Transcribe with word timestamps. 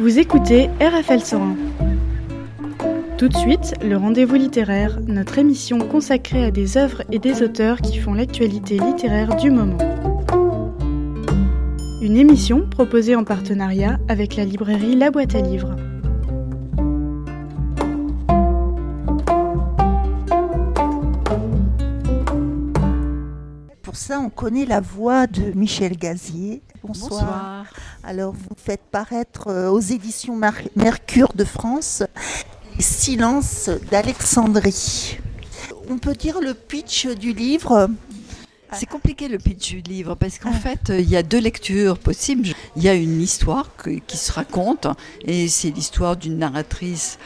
Vous 0.00 0.20
écoutez 0.20 0.70
RFL 0.80 1.20
101. 1.20 1.56
Tout 3.18 3.28
de 3.28 3.36
suite, 3.36 3.74
le 3.82 3.96
rendez-vous 3.96 4.36
littéraire, 4.36 5.00
notre 5.04 5.38
émission 5.38 5.80
consacrée 5.80 6.44
à 6.44 6.50
des 6.52 6.76
œuvres 6.76 7.02
et 7.10 7.18
des 7.18 7.42
auteurs 7.42 7.80
qui 7.80 7.98
font 7.98 8.14
l'actualité 8.14 8.78
littéraire 8.78 9.34
du 9.34 9.50
moment. 9.50 9.78
Une 12.00 12.16
émission 12.16 12.64
proposée 12.68 13.16
en 13.16 13.24
partenariat 13.24 13.98
avec 14.06 14.36
la 14.36 14.44
librairie 14.44 14.94
La 14.94 15.10
Boîte 15.10 15.34
à 15.34 15.40
Livres. 15.40 15.74
Pour 23.82 23.96
ça, 23.96 24.20
on 24.20 24.30
connaît 24.30 24.64
la 24.64 24.80
voix 24.80 25.26
de 25.26 25.50
Michel 25.56 25.96
Gazier. 25.96 26.62
Bonsoir. 26.84 27.10
Bonsoir. 27.10 27.64
Alors, 28.08 28.32
vous 28.32 28.56
faites 28.56 28.80
paraître 28.90 29.48
euh, 29.48 29.68
aux 29.68 29.80
éditions 29.80 30.34
Mercure 30.76 31.30
de 31.34 31.44
France 31.44 32.02
Les 32.78 32.82
Silences 32.82 33.68
d'Alexandrie. 33.90 35.18
On 35.90 35.98
peut 35.98 36.14
dire 36.14 36.40
le 36.40 36.54
pitch 36.54 37.06
du 37.06 37.34
livre? 37.34 37.90
C'est 38.72 38.88
compliqué 38.88 39.28
le 39.28 39.36
pitch 39.36 39.74
du 39.74 39.80
livre 39.82 40.14
parce 40.14 40.38
qu'en 40.38 40.52
fait, 40.54 40.88
euh, 40.88 41.00
il 41.00 41.08
y 41.10 41.16
a 41.18 41.22
deux 41.22 41.38
lectures 41.38 41.98
possibles. 41.98 42.48
Il 42.76 42.82
y 42.82 42.88
a 42.88 42.94
une 42.94 43.20
histoire 43.20 43.76
que- 43.76 43.90
qui 43.98 44.16
se 44.16 44.32
raconte 44.32 44.86
et 45.26 45.46
c'est 45.48 45.68
l'histoire 45.68 46.16
d'une 46.16 46.38
narratrice 46.38 47.18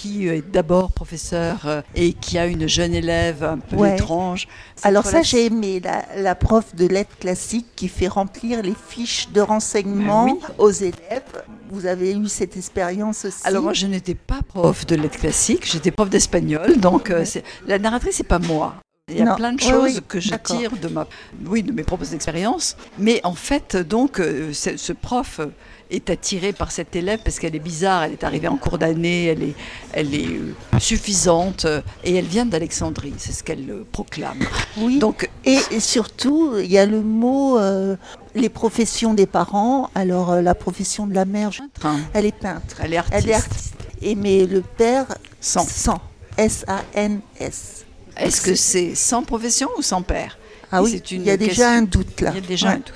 qui 0.00 0.28
est 0.28 0.40
d'abord 0.50 0.92
professeure 0.92 1.66
euh, 1.66 1.82
et 1.94 2.14
qui 2.14 2.38
a 2.38 2.46
une 2.46 2.66
jeune 2.66 2.94
élève 2.94 3.44
un 3.44 3.58
peu 3.58 3.76
Ouais. 3.76 3.94
étrange. 3.96 4.48
Cette 4.76 4.86
Alors 4.86 5.04
ça, 5.04 5.20
j'ai 5.20 5.44
aimé 5.46 5.78
la, 5.84 6.06
la 6.16 6.34
prof 6.34 6.74
de 6.74 6.86
lettres 6.86 7.18
classiques 7.20 7.66
qui 7.76 7.88
fait 7.88 8.08
remplir 8.08 8.62
les 8.62 8.74
fiches 8.88 9.28
de 9.30 9.42
renseignements 9.42 10.24
Ben 10.26 10.32
oui. 10.40 10.54
aux 10.58 10.70
élèves. 10.70 11.44
Vous 11.70 11.84
avez 11.84 12.16
eu 12.16 12.28
cette 12.28 12.56
expérience 12.56 13.26
aussi 13.26 13.42
Alors 13.44 13.62
moi, 13.62 13.74
je 13.74 13.86
n'étais 13.86 14.14
pas 14.14 14.40
prof 14.48 14.86
de 14.86 14.96
lettres 14.96 15.18
classiques, 15.18 15.70
j'étais 15.70 15.90
prof 15.90 16.08
d'espagnol, 16.08 16.78
donc 16.78 17.10
euh, 17.10 17.24
la 17.66 17.78
narratrice, 17.78 18.16
c'est 18.16 18.24
pas 18.26 18.38
moi. 18.38 18.76
Il 19.10 19.18
y 19.18 19.22
a 19.22 19.24
Non. 19.24 19.34
plein 19.36 19.52
de 19.52 19.60
choses 19.60 19.96
oui, 19.96 20.00
que 20.08 20.20
je 20.20 20.34
tire 20.36 20.70
de 20.80 20.88
ma, 20.88 21.06
oui, 21.44 21.62
de 21.64 21.72
mes 21.72 21.82
propres 21.82 22.14
expériences. 22.14 22.76
Mais 22.98 23.20
en 23.24 23.34
fait, 23.34 23.76
donc, 23.76 24.18
euh, 24.20 24.52
ce, 24.52 24.92
prof 24.92 25.40
euh, 25.40 25.46
est 25.90 26.10
attiré 26.10 26.52
par 26.52 26.70
cette 26.72 26.94
élève 26.96 27.20
parce 27.24 27.38
qu'elle 27.38 27.54
est 27.56 27.58
bizarre. 27.60 28.04
Elle 28.04 28.12
est 28.12 28.24
arrivée 28.24 28.48
en 28.48 28.56
cours 28.56 28.78
d'année, 28.78 29.26
elle 29.26 29.42
est, 29.42 29.54
elle 29.92 30.14
est 30.14 30.26
euh, 30.28 30.54
suffisante 30.78 31.64
euh, 31.64 31.80
et 32.04 32.14
elle 32.14 32.26
vient 32.26 32.46
d'Alexandrie. 32.46 33.14
C'est 33.18 33.32
ce 33.32 33.42
qu'elle 33.42 33.68
euh, 33.70 33.84
proclame. 33.92 34.38
Oui. 34.78 34.98
Donc, 34.98 35.28
Et, 35.44 35.58
et 35.70 35.80
surtout, 35.80 36.54
il 36.58 36.70
y 36.70 36.78
a 36.78 36.86
le 36.86 37.00
mot 37.02 37.58
euh, 37.58 37.96
les 38.34 38.48
professions 38.48 39.14
des 39.14 39.26
parents. 39.26 39.90
Alors, 39.94 40.30
euh, 40.32 40.42
la 40.42 40.54
profession 40.54 41.06
de 41.06 41.14
la 41.14 41.24
mère, 41.24 41.50
hein. 41.84 41.98
elle 42.14 42.26
est 42.26 42.38
peintre. 42.38 42.76
elle 42.82 42.94
est 42.94 42.98
artiste. 42.98 43.22
Elle 43.24 43.30
est 43.30 43.34
artiste. 43.34 43.74
Et 44.02 44.14
mais 44.14 44.46
le 44.46 44.60
père, 44.62 45.06
Sans. 45.40 45.66
sans. 45.68 46.00
S-A-N-S. 46.38 47.84
Est-ce 48.16 48.40
que 48.40 48.54
c'est 48.54 48.94
sans 48.94 49.22
profession 49.22 49.68
ou 49.78 49.82
sans 49.82 50.02
père? 50.02 50.38
Ah 50.72 50.82
oui, 50.82 51.02
il 51.10 51.22
y 51.22 51.30
a 51.30 51.36
déjà 51.36 51.70
un 51.70 51.82
doute 51.82 52.20
là. 52.20 52.30
Il 52.34 52.40
y 52.42 52.44
a 52.44 52.46
déjà 52.46 52.68
Ouais. 52.68 52.74
un 52.74 52.76
doute. 52.78 52.92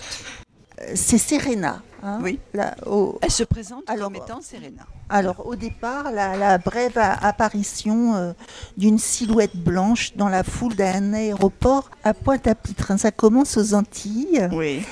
C'est 0.95 1.19
Serena. 1.19 1.83
Hein, 2.05 2.19
Oui. 2.23 2.39
là, 2.53 2.75
au- 2.87 3.19
Elle 3.23 3.31
se 3.31 3.43
présente 3.45 3.83
Alors, 3.89 4.13
comme 4.13 4.17
étant 4.23 4.41
Serena. 4.41 4.83
Alors 5.09 5.47
au 5.47 5.57
départ, 5.57 6.13
la, 6.13 6.37
la 6.37 6.59
brève 6.59 6.97
apparition 6.99 8.15
euh, 8.15 8.33
d'une 8.77 8.99
silhouette 8.99 9.57
blanche 9.57 10.15
dans 10.17 10.29
la 10.29 10.43
foule 10.45 10.75
d'un 10.77 11.13
aéroport 11.13 11.91
à 12.05 12.15
Pointe-à-Pitre. 12.15 12.91
hein. 12.93 12.97
Ça 12.99 13.11
commence 13.11 13.57
aux 13.57 13.75
Antilles. 13.75 14.49
Oui. 14.53 14.83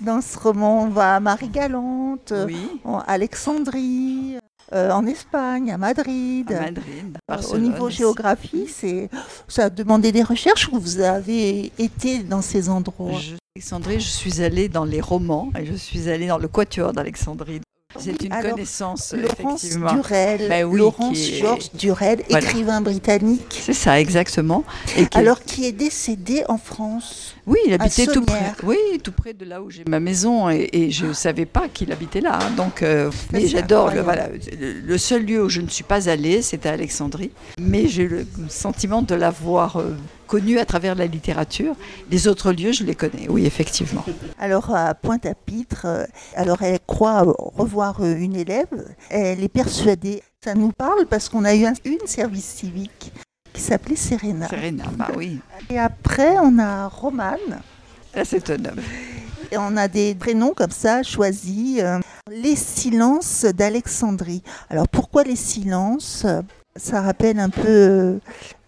Dans 0.00 0.20
ce 0.20 0.36
roman, 0.38 0.82
on 0.82 0.88
va 0.88 1.16
à 1.16 1.20
Marie-Galante, 1.20 2.32
Oui. 2.46 2.56
en 2.84 2.98
Alexandrie, 3.06 4.36
euh, 4.72 4.90
en 4.90 5.06
Espagne, 5.06 5.70
à 5.70 5.78
Madrid. 5.78 6.50
À 6.52 6.60
Madrid. 6.62 7.18
Euh, 7.30 7.36
Au 7.52 7.58
niveau 7.58 7.88
géographie, 7.90 8.66
c'est 8.68 9.08
ça 9.46 9.64
a 9.66 9.70
demandé 9.70 10.10
des 10.10 10.22
recherches 10.24 10.68
ou 10.72 10.78
vous 10.80 10.98
avez 11.00 11.70
été 11.78 12.18
dans 12.24 12.42
ces 12.42 12.68
endroits? 12.68 13.12
Je, 13.20 13.34
Alexandrie, 13.56 14.00
je 14.00 14.08
suis 14.08 14.40
allée 14.42 14.70
dans 14.70 14.86
les 14.86 15.02
romans 15.02 15.50
et 15.60 15.66
je 15.66 15.74
suis 15.74 16.08
allée 16.08 16.26
dans 16.26 16.38
le 16.38 16.48
quatuor 16.48 16.94
d'Alexandrie. 16.94 17.60
C'est 17.98 18.22
une 18.22 18.32
Alors, 18.32 18.52
connaissance, 18.52 19.12
Laurence 19.12 19.62
effectivement. 19.64 19.92
Durel, 19.92 20.66
oui, 20.66 20.78
Laurence 20.78 21.18
est- 21.18 21.34
Georges 21.38 21.70
Durel, 21.74 22.22
Voilà. 22.30 22.46
écrivain 22.48 22.80
britannique, 22.80 23.60
C'est 23.62 23.74
ça, 23.74 24.00
exactement. 24.00 24.64
Et 24.96 25.04
qui- 25.06 25.18
alors 25.18 25.42
qui 25.42 25.66
est 25.66 25.72
décédé 25.72 26.42
en 26.48 26.56
France. 26.56 27.36
oui, 27.46 27.58
il 27.66 27.74
habitait 27.74 28.06
tout 28.06 28.22
près. 28.24 28.54
Oui, 28.62 28.78
tout 29.04 29.12
près 29.12 29.34
de 29.34 29.44
là 29.44 29.60
où 29.60 29.68
j'ai 29.68 29.84
ma 29.86 30.00
maison 30.00 30.48
et, 30.48 30.70
et 30.72 30.90
je 30.90 31.04
ne 31.04 31.12
savais 31.12 31.44
pas 31.44 31.68
qu'il 31.68 31.92
habitait 31.92 32.22
là. 32.22 32.38
hein. 32.40 32.50
Donc, 32.56 32.82
euh, 32.82 33.10
mais 33.34 33.46
j'adore. 33.46 33.90
Le, 33.90 34.00
voilà, 34.00 34.28
le, 34.58 34.96
seul 34.96 35.26
lieu 35.26 35.44
où 35.44 35.50
je 35.50 35.60
ne 35.60 35.68
suis 35.68 35.84
pas 35.84 36.08
allée, 36.08 36.40
c'était 36.40 36.70
à 36.70 36.72
Alexandrie. 36.72 37.32
Mais 37.60 37.86
j'ai 37.86 38.04
eu 38.04 38.08
le 38.08 38.26
sentiment 38.48 39.02
de 39.02 39.14
l'avoir 39.14 39.76
euh, 39.76 39.94
connu 40.32 40.58
à 40.58 40.64
travers 40.64 40.94
la 40.94 41.06
littérature. 41.06 41.74
Les 42.10 42.26
autres 42.26 42.52
lieux, 42.52 42.72
je 42.72 42.84
les 42.84 42.94
connais. 42.94 43.26
Oui, 43.28 43.44
effectivement. 43.44 44.02
Alors 44.38 44.74
à 44.74 44.94
Pointe-à-Pitre, 44.94 45.82
euh, 45.84 46.04
alors 46.34 46.62
elle 46.62 46.78
croit 46.86 47.20
revoir 47.54 48.00
euh, 48.00 48.14
une 48.16 48.34
élève, 48.34 48.72
elle 49.10 49.44
est 49.44 49.50
persuadée. 49.62 50.22
Ça 50.42 50.54
nous 50.54 50.72
parle 50.72 51.04
parce 51.04 51.28
qu'on 51.28 51.44
a 51.44 51.54
eu 51.54 51.66
un- 51.66 51.74
une 51.84 52.06
service 52.06 52.46
civique 52.46 53.12
qui 53.52 53.60
s'appelait 53.60 53.94
Serena. 53.96 54.48
Serena, 54.48 54.84
bah 54.96 55.08
oui. 55.14 55.38
Et 55.68 55.78
après, 55.78 56.36
on 56.42 56.58
a 56.58 56.88
Romane. 56.88 57.60
Là, 58.14 58.24
c'est 58.24 58.48
un 58.48 58.64
homme. 58.64 58.80
Et 59.50 59.58
on 59.58 59.76
a 59.76 59.86
des 59.86 60.14
prénoms 60.14 60.54
comme 60.54 60.70
ça 60.70 61.02
choisis. 61.02 61.80
euh, 61.82 61.98
les 62.30 62.56
silences 62.56 63.44
d'Alexandrie. 63.44 64.42
Alors 64.70 64.88
pourquoi 64.88 65.24
les 65.24 65.36
silences? 65.36 66.24
Ça 66.76 67.02
rappelle 67.02 67.38
un 67.38 67.50
peu 67.50 67.68
euh, 67.68 68.18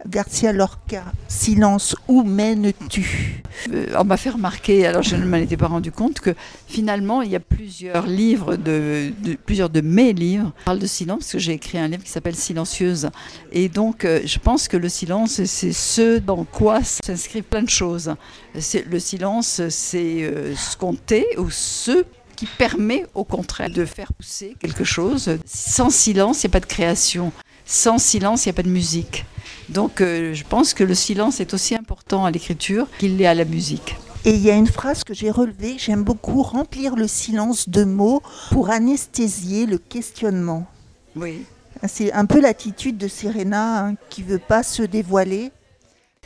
Garcia 0.07 0.53
Lorca. 0.53 1.05
Silence, 1.27 1.97
où 2.07 2.23
mènes-tu? 2.23 3.43
Euh, 3.73 3.87
on 3.99 4.05
m'a 4.05 4.19
fait 4.19 4.29
remarquer, 4.29 4.87
alors 4.87 5.03
je 5.03 5.17
ne 5.17 5.25
m'en 5.25 5.39
étais 5.39 5.57
pas 5.57 5.69
rendu 5.69 5.91
compte, 5.91 6.21
que 6.21 6.35
finalement 6.67 7.23
il 7.23 7.31
y 7.31 7.37
a 7.37 7.41
plusieurs 7.41 8.07
livres, 8.07 8.57
de, 8.57 9.11
plusieurs 9.47 9.71
de 9.71 9.81
mes 9.81 10.13
livres 10.13 10.53
qui 10.59 10.65
parlent 10.67 10.79
de 10.81 10.87
silence, 10.87 11.21
parce 11.21 11.33
que 11.33 11.39
j'ai 11.39 11.53
écrit 11.53 11.79
un 11.79 11.89
livre 11.89 12.03
qui 12.03 12.11
s'appelle 12.11 12.37
Silencieuse. 12.37 13.09
Et 13.53 13.71
donc 13.71 14.05
euh, 14.05 14.21
je 14.27 14.39
pense 14.39 14.69
que 14.69 14.77
le 14.77 14.91
silence, 14.91 15.43
c'est 15.45 15.73
ce 15.73 16.19
dans 16.19 16.45
quoi 16.45 16.85
s'inscrivent 16.85 17.45
plein 17.45 17.63
de 17.63 17.71
choses. 17.71 18.15
Le 18.55 18.99
silence, 18.99 19.63
c'est 19.71 20.31
ce 20.55 20.77
qu'on 20.77 20.95
tait 20.95 21.27
ou 21.39 21.51
ce 21.51 22.05
qui 22.37 22.47
permet 22.47 23.07
au 23.15 23.25
contraire 23.25 23.71
de 23.71 23.87
faire 23.87 24.13
pousser 24.13 24.57
quelque 24.61 24.85
chose. 24.85 25.39
Sans 25.47 25.89
silence, 25.89 26.43
il 26.43 26.49
n'y 26.49 26.51
a 26.51 26.53
pas 26.53 26.61
de 26.61 26.67
création. 26.67 27.33
Sans 27.67 27.99
silence, 27.99 28.45
il 28.45 28.49
n'y 28.49 28.51
a 28.51 28.55
pas 28.55 28.63
de 28.63 28.69
musique. 28.69 29.25
Donc 29.69 30.01
euh, 30.01 30.35
je 30.35 30.45
pense 30.45 30.75
que 30.75 30.85
le 30.85 30.95
silence 30.95 31.41
est 31.41 31.55
aussi 31.55 31.75
important 31.75 32.25
à 32.25 32.31
l'écriture 32.31 32.87
qu'il 32.99 33.17
l'est 33.17 33.27
à 33.27 33.35
la 33.35 33.45
musique. 33.45 33.97
Et 34.27 34.35
il 34.35 34.41
y 34.41 34.51
a 34.51 34.55
une 34.55 34.67
phrase 34.67 35.05
que 35.05 35.13
j'ai 35.13 35.31
relevée, 35.31 35.77
j'aime 35.77 36.03
beaucoup, 36.03 36.43
remplir 36.43 36.97
le 36.97 37.07
silence 37.07 37.69
de 37.69 37.85
mots 37.85 38.23
pour 38.51 38.71
anesthésier 38.71 39.67
le 39.67 39.77
questionnement. 39.77 40.67
Oui. 41.15 41.45
C'est 41.87 42.13
un 42.13 42.25
peu 42.25 42.41
l'attitude 42.41 42.97
de 42.97 43.09
Serena 43.09 43.87
hein, 43.87 43.95
qui 44.09 44.23
veut 44.23 44.39
pas 44.39 44.63
se 44.63 44.83
dévoiler. 44.83 45.53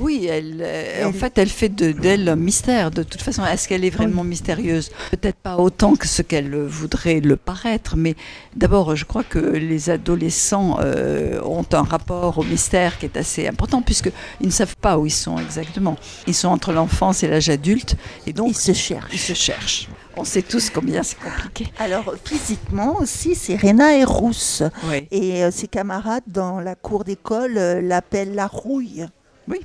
Oui, 0.00 0.26
elle, 0.30 0.58
euh, 0.60 1.04
en 1.04 1.08
Elle- 1.08 1.12
fait, 1.14 1.38
elle 1.38 1.48
fait 1.48 1.68
de- 1.68 1.92
d'elle 1.92 2.28
un 2.28 2.36
mystère. 2.36 2.90
De 2.90 3.02
toute 3.02 3.20
façon, 3.22 3.44
est-ce 3.44 3.66
qu'elle 3.68 3.84
est 3.84 3.90
vraiment 3.90 4.22
mystérieuse? 4.24 4.90
Peut-être 5.10 5.36
pas 5.38 5.56
autant 5.56 5.96
que 5.96 6.06
ce 6.06 6.22
qu'elle 6.22 6.54
voudrait 6.64 7.20
le 7.20 7.36
paraître, 7.36 7.96
mais 7.96 8.14
d'abord, 8.54 8.94
je 8.96 9.04
crois 9.04 9.24
que 9.24 9.38
les 9.38 9.90
adolescents 9.90 10.78
euh, 10.80 11.40
ont 11.42 11.64
un 11.72 11.82
rapport 11.82 12.38
au 12.38 12.44
mystère 12.44 12.98
qui 12.98 13.06
est 13.06 13.16
assez 13.16 13.48
important, 13.48 13.82
puisqu'ils 13.82 14.12
ne 14.46 14.50
savent 14.52 14.76
pas 14.76 14.98
où 14.98 15.06
ils 15.06 15.10
sont 15.10 15.38
exactement. 15.38 15.96
Ils 16.26 16.34
sont 16.34 16.48
entre 16.48 16.72
l'enfance 16.72 17.22
et 17.22 17.28
l'âge 17.28 17.48
adulte, 17.50 17.96
et 18.26 18.32
donc 18.32 18.50
Il 18.50 18.56
se 18.56 18.72
cherche. 18.72 19.10
ils 19.12 19.18
se 19.18 19.32
cherchent. 19.34 19.88
On 20.16 20.24
sait 20.24 20.42
tous 20.42 20.70
combien 20.70 21.02
c'est 21.02 21.18
compliqué. 21.18 21.66
Alors 21.78 22.12
physiquement 22.24 22.98
aussi, 23.00 23.34
Serena 23.36 23.96
est 23.96 24.04
rousse. 24.04 24.62
Oui. 24.90 25.06
Et 25.10 25.44
euh, 25.44 25.50
ses 25.50 25.68
camarades 25.68 26.24
dans 26.26 26.60
la 26.60 26.74
cour 26.74 27.04
d'école 27.04 27.56
euh, 27.56 27.80
l'appellent 27.80 28.34
la 28.34 28.46
rouille. 28.48 29.06
Oui. 29.46 29.58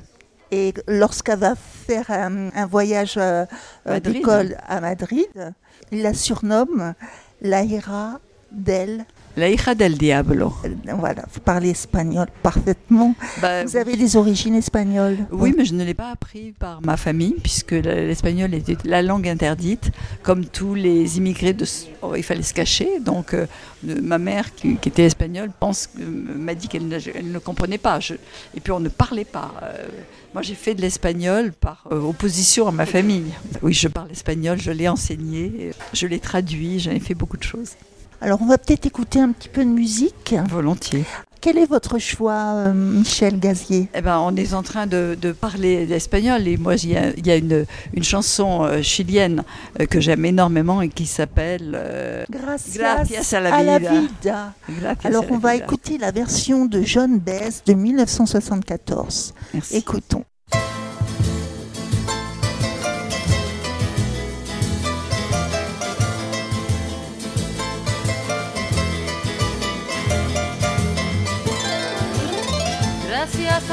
Et 0.53 0.71
lorsqu'elle 0.87 1.39
va 1.39 1.55
faire 1.55 2.11
un, 2.11 2.51
un 2.53 2.67
voyage 2.67 3.15
euh, 3.17 3.43
euh, 3.87 3.99
d'école 3.99 4.55
à 4.67 4.81
Madrid, 4.81 5.53
il 5.91 6.03
la 6.03 6.13
surnomme 6.13 6.93
la 7.41 7.63
Hira 7.63 8.19
del. 8.51 9.03
La 9.35 9.49
hija 9.49 9.73
del 9.73 9.97
diablo. 9.97 10.53
euh, 10.63 10.93
Voilà, 10.95 11.25
vous 11.33 11.39
parlez 11.39 11.69
espagnol 11.71 12.27
parfaitement. 12.43 13.15
Bah, 13.41 13.63
Vous 13.65 13.75
avez 13.77 13.97
des 13.97 14.15
origines 14.15 14.53
espagnoles 14.53 15.17
Oui, 15.31 15.55
mais 15.57 15.65
je 15.65 15.73
ne 15.73 15.83
l'ai 15.83 15.95
pas 15.95 16.11
appris 16.11 16.53
par 16.59 16.81
ma 16.83 16.97
famille, 16.97 17.35
puisque 17.41 17.71
l'espagnol 17.71 18.53
était 18.53 18.77
la 18.85 19.01
langue 19.01 19.27
interdite. 19.27 19.89
Comme 20.21 20.45
tous 20.45 20.75
les 20.75 21.17
immigrés, 21.17 21.53
de, 21.53 21.65
oh, 22.03 22.13
il 22.15 22.21
fallait 22.21 22.43
se 22.43 22.53
cacher. 22.53 22.99
Donc, 22.99 23.33
euh, 23.33 23.47
ma 23.83 24.19
mère, 24.19 24.53
qui, 24.53 24.75
qui 24.77 24.89
était 24.89 25.05
espagnole, 25.05 25.49
pense 25.59 25.87
que- 25.87 26.03
m'a 26.03 26.53
dit 26.53 26.67
qu'elle 26.67 26.87
ne, 26.87 27.39
comprenait 27.39 27.79
pas. 27.79 27.99
Je- 27.99 28.13
et 28.55 28.59
puis, 28.59 28.71
on 28.71 28.79
ne 28.79 28.89
parlait 28.89 29.25
pas. 29.25 29.51
Euh, 29.63 29.87
moi, 30.35 30.43
j'ai 30.43 30.53
fait 30.55 30.75
de 30.75 30.81
l'espagnol 30.81 31.53
par 31.53 31.85
euh, 31.91 31.99
opposition 32.01 32.67
à 32.67 32.71
ma 32.71 32.85
famille. 32.85 33.31
Oui, 33.63 33.73
je 33.73 33.87
parle 33.87 34.11
espagnol, 34.11 34.59
je 34.61 34.69
l'ai 34.69 34.87
enseigné, 34.87 35.71
je 35.91 36.05
l'ai 36.05 36.19
traduit, 36.19 36.79
j'en 36.79 36.91
ai 36.91 36.99
fait 36.99 37.15
beaucoup 37.15 37.37
de 37.37 37.43
choses. 37.43 37.71
Alors 38.23 38.41
on 38.41 38.45
va 38.45 38.57
peut-être 38.57 38.85
écouter 38.85 39.19
un 39.19 39.33
petit 39.33 39.49
peu 39.49 39.65
de 39.65 39.69
musique. 39.69 40.33
Volontiers. 40.49 41.03
Quel 41.41 41.57
est 41.57 41.65
votre 41.65 41.99
choix, 41.99 42.53
euh, 42.55 42.73
Michel 42.73 43.37
Gazier? 43.37 43.89
Eh 43.93 44.01
ben, 44.01 44.17
On 44.19 44.33
est 44.37 44.53
en 44.53 44.63
train 44.63 44.87
de, 44.87 45.17
parler 45.41 45.85
d'espagnol 45.85 46.47
et 46.47 46.55
moi, 46.55 46.75
il 46.75 46.91
y 46.91 47.31
a, 47.31 47.35
une, 47.35 47.65
une, 47.93 48.03
chanson 48.03 48.63
euh, 48.63 48.81
chilienne 48.81 49.43
euh, 49.77 49.85
que 49.87 49.99
j'aime 49.99 50.23
énormément 50.23 50.81
et 50.81 50.87
qui 50.87 51.05
s'appelle 51.05 52.25
Gracias, 52.29 53.33
a 53.33 53.61
la 53.61 53.79
vida. 53.79 54.53
Alors, 55.03 55.25
on 55.29 55.37
va 55.37 55.57
écouter 55.57 55.97
la 55.97 56.11
version 56.11 56.65
de 56.65 56.81
John 56.81 57.19
Bess 57.19 57.61
de 57.65 57.73
1974. 57.73 59.33
Écoutons. 59.73 60.23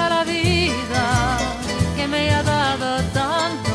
A 0.06 0.08
la 0.08 0.24
vida 0.24 1.04
que 1.96 2.06
me 2.08 2.30
ha 2.34 2.42
dado 2.42 3.02
tanto, 3.12 3.72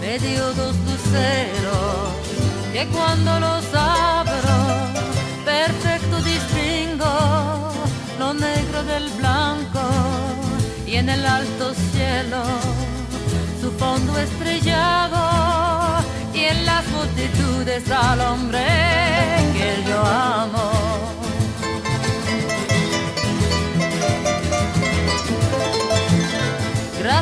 me 0.00 0.18
dio 0.18 0.42
dos 0.54 0.76
luceros 0.88 2.08
que 2.72 2.86
cuando 2.88 3.40
los 3.40 3.64
abro, 3.74 4.58
perfecto 5.44 6.16
distingo 6.22 7.68
lo 8.18 8.34
negro 8.34 8.82
del 8.84 9.08
blanco. 9.10 9.80
Y 10.86 10.96
en 10.96 11.08
el 11.08 11.24
alto 11.24 11.72
cielo 11.92 12.42
su 13.60 13.70
fondo 13.72 14.18
estrellado. 14.18 15.18
Y 16.34 16.44
en 16.44 16.66
las 16.66 16.86
multitudes 16.88 17.90
al 17.90 18.20
hombre 18.20 18.64
que 19.56 19.88
yo 19.88 20.00
amo. 20.04 20.87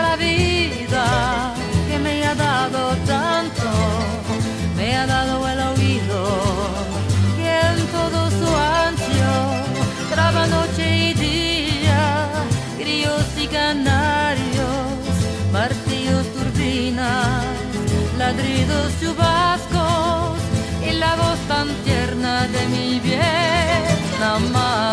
La 0.00 0.16
vida 0.16 1.54
que 1.88 1.98
me 1.98 2.24
ha 2.24 2.34
dado 2.34 2.96
tanto, 3.06 3.68
me 4.76 4.96
ha 4.96 5.06
dado 5.06 5.46
el 5.46 5.60
oído 5.72 6.18
que 7.36 7.50
en 7.72 7.86
todo 7.88 8.30
su 8.30 8.48
ancho 8.56 9.32
traba 10.10 10.46
noche 10.46 11.10
y 11.10 11.14
día, 11.14 12.28
grillos 12.78 13.26
y 13.38 13.46
canarios, 13.48 14.86
martillos, 15.52 16.24
turbinas, 16.36 17.44
ladridos, 18.18 18.92
chubascos 19.00 20.38
y 20.88 20.92
la 20.92 21.16
voz 21.16 21.38
tan 21.48 21.68
tierna 21.84 22.46
de 22.48 22.66
mi 22.68 23.00
bien 23.00 24.00
amado. 24.22 24.91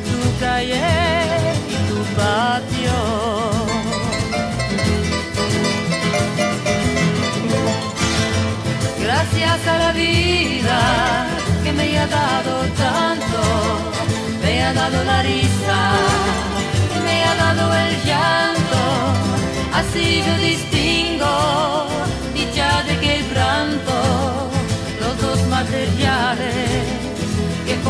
Tu 0.00 0.20
calle 0.40 0.80
y 1.68 1.76
tu 1.88 1.98
patio. 2.16 2.98
Gracias 9.00 9.66
a 9.66 9.78
la 9.78 9.92
vida 9.92 11.26
que 11.64 11.72
me 11.72 11.98
ha 11.98 12.06
dado 12.06 12.54
tanto, 12.76 13.40
me 14.42 14.62
ha 14.64 14.72
dado 14.72 15.04
la 15.04 15.22
risa, 15.22 15.80
me 17.04 17.24
ha 17.24 17.34
dado 17.34 17.74
el 17.74 17.94
llanto, 18.04 18.82
así 19.80 20.22
yo 20.26 20.34
distingo 20.38 21.88
dicha 22.34 22.82
de 22.84 22.94
que 23.00 23.24
pronto 23.32 23.94
los 25.00 25.20
dos 25.20 25.48
materiales 25.48 26.97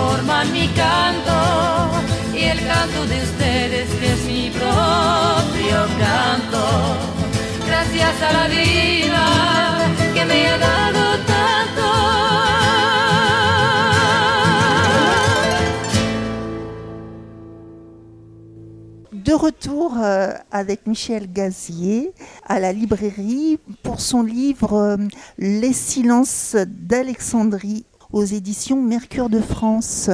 forman 0.09 0.50
mi 0.53 0.67
canto 0.69 1.38
y 2.35 2.45
el 2.53 2.61
canto 2.71 3.00
de 3.12 3.17
ustedes 3.29 3.88
que 4.00 4.09
es 4.15 4.25
mi 4.25 4.50
propio 4.50 5.79
canto. 6.05 6.65
Gracias 7.67 8.17
a 8.29 8.31
la 8.38 8.47
vida 8.49 9.25
que 10.15 10.25
me 10.25 10.38
ha 10.49 10.59
dado 10.59 11.03
tanto. 11.33 11.88
de 19.12 19.35
retour 19.35 19.99
euh, 19.99 20.33
avec 20.50 20.87
Michel 20.87 21.31
Gazier 21.31 22.15
à 22.47 22.59
la 22.61 22.73
librairie 22.73 23.59
pour 23.83 24.00
son 24.00 24.23
livre 24.23 24.73
euh, 24.73 24.97
Les 25.37 25.75
silences 25.75 26.57
d'Alexandrie 26.67 27.85
aux 28.12 28.25
éditions 28.25 28.81
Mercure 28.83 29.29
de 29.29 29.41
France. 29.41 30.11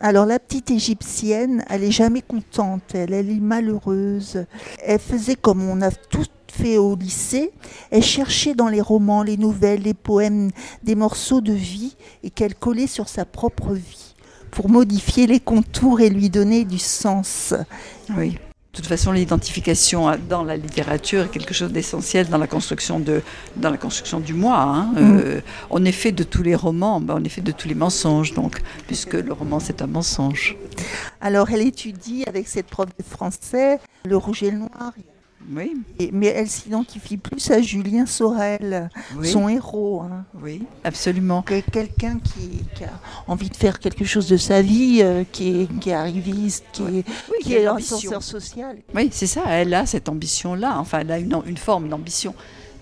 Alors 0.00 0.26
la 0.26 0.38
petite 0.38 0.70
égyptienne, 0.70 1.64
elle 1.68 1.84
est 1.84 1.90
jamais 1.90 2.22
contente, 2.22 2.82
elle, 2.94 3.12
elle 3.12 3.30
est 3.30 3.40
malheureuse. 3.40 4.44
Elle 4.84 4.98
faisait 4.98 5.36
comme 5.36 5.62
on 5.62 5.80
a 5.82 5.90
tout 5.90 6.24
fait 6.50 6.78
au 6.78 6.96
lycée, 6.96 7.50
elle 7.90 8.02
cherchait 8.02 8.54
dans 8.54 8.68
les 8.68 8.80
romans, 8.80 9.22
les 9.22 9.36
nouvelles, 9.36 9.82
les 9.82 9.94
poèmes 9.94 10.50
des 10.82 10.94
morceaux 10.94 11.40
de 11.40 11.52
vie 11.52 11.96
et 12.22 12.30
qu'elle 12.30 12.54
collait 12.54 12.86
sur 12.86 13.08
sa 13.08 13.24
propre 13.24 13.74
vie 13.74 14.14
pour 14.50 14.68
modifier 14.68 15.26
les 15.26 15.40
contours 15.40 16.00
et 16.00 16.08
lui 16.08 16.30
donner 16.30 16.64
du 16.64 16.78
sens. 16.78 17.54
Oui. 18.16 18.38
De 18.74 18.78
toute 18.78 18.88
façon, 18.88 19.12
l'identification 19.12 20.10
dans 20.28 20.42
la 20.42 20.56
littérature 20.56 21.22
est 21.22 21.28
quelque 21.28 21.54
chose 21.54 21.70
d'essentiel 21.70 22.28
dans 22.28 22.38
la 22.38 22.48
construction 22.48 22.98
de, 22.98 23.22
dans 23.54 23.70
la 23.70 23.76
construction 23.76 24.18
du 24.18 24.34
moi. 24.34 24.58
Hein. 24.58 24.92
Mm. 24.94 24.96
Euh, 24.98 25.40
on 25.70 25.84
est 25.84 25.92
fait 25.92 26.10
de 26.10 26.24
tous 26.24 26.42
les 26.42 26.56
romans, 26.56 27.00
ben, 27.00 27.18
on 27.20 27.22
est 27.22 27.28
fait 27.28 27.40
de 27.40 27.52
tous 27.52 27.68
les 27.68 27.76
mensonges, 27.76 28.34
donc, 28.34 28.60
puisque 28.88 29.14
le 29.14 29.32
roman 29.32 29.60
c'est 29.60 29.80
un 29.80 29.86
mensonge. 29.86 30.56
Alors, 31.20 31.50
elle 31.50 31.62
étudie 31.62 32.24
avec 32.26 32.48
cette 32.48 32.66
prof 32.66 32.88
de 32.98 33.04
français 33.04 33.78
le 34.04 34.16
rouge 34.16 34.42
et 34.42 34.50
le 34.50 34.58
noir. 34.58 34.92
Oui. 35.50 35.82
mais 36.12 36.26
elle 36.28 36.48
s'identifie 36.48 37.16
plus 37.16 37.50
à 37.50 37.60
Julien 37.60 38.06
Sorel, 38.06 38.90
son 39.22 39.48
héros. 39.48 40.02
Hein. 40.02 40.24
Oui, 40.42 40.62
absolument. 40.84 41.42
Quelqu'un 41.42 42.18
qui, 42.18 42.84
a 42.84 43.30
envie 43.30 43.50
de 43.50 43.56
faire 43.56 43.78
quelque 43.78 44.04
chose 44.04 44.28
de 44.28 44.36
sa 44.36 44.62
vie, 44.62 45.00
euh, 45.02 45.24
qui, 45.30 45.62
est, 45.62 45.78
qui, 45.80 45.90
est, 45.90 45.94
arriviste, 45.94 46.64
qui 46.72 46.98
est, 46.98 47.04
qui 47.42 47.54
est 47.54 47.80
social. 47.80 48.78
Oui, 48.94 49.08
c'est 49.12 49.26
ça. 49.26 49.42
Elle 49.48 49.74
a 49.74 49.86
cette 49.86 50.08
ambition-là. 50.08 50.78
Enfin, 50.78 51.00
elle 51.00 51.10
a 51.10 51.18
une, 51.18 51.36
une 51.46 51.56
forme 51.56 51.88
d'ambition 51.88 52.34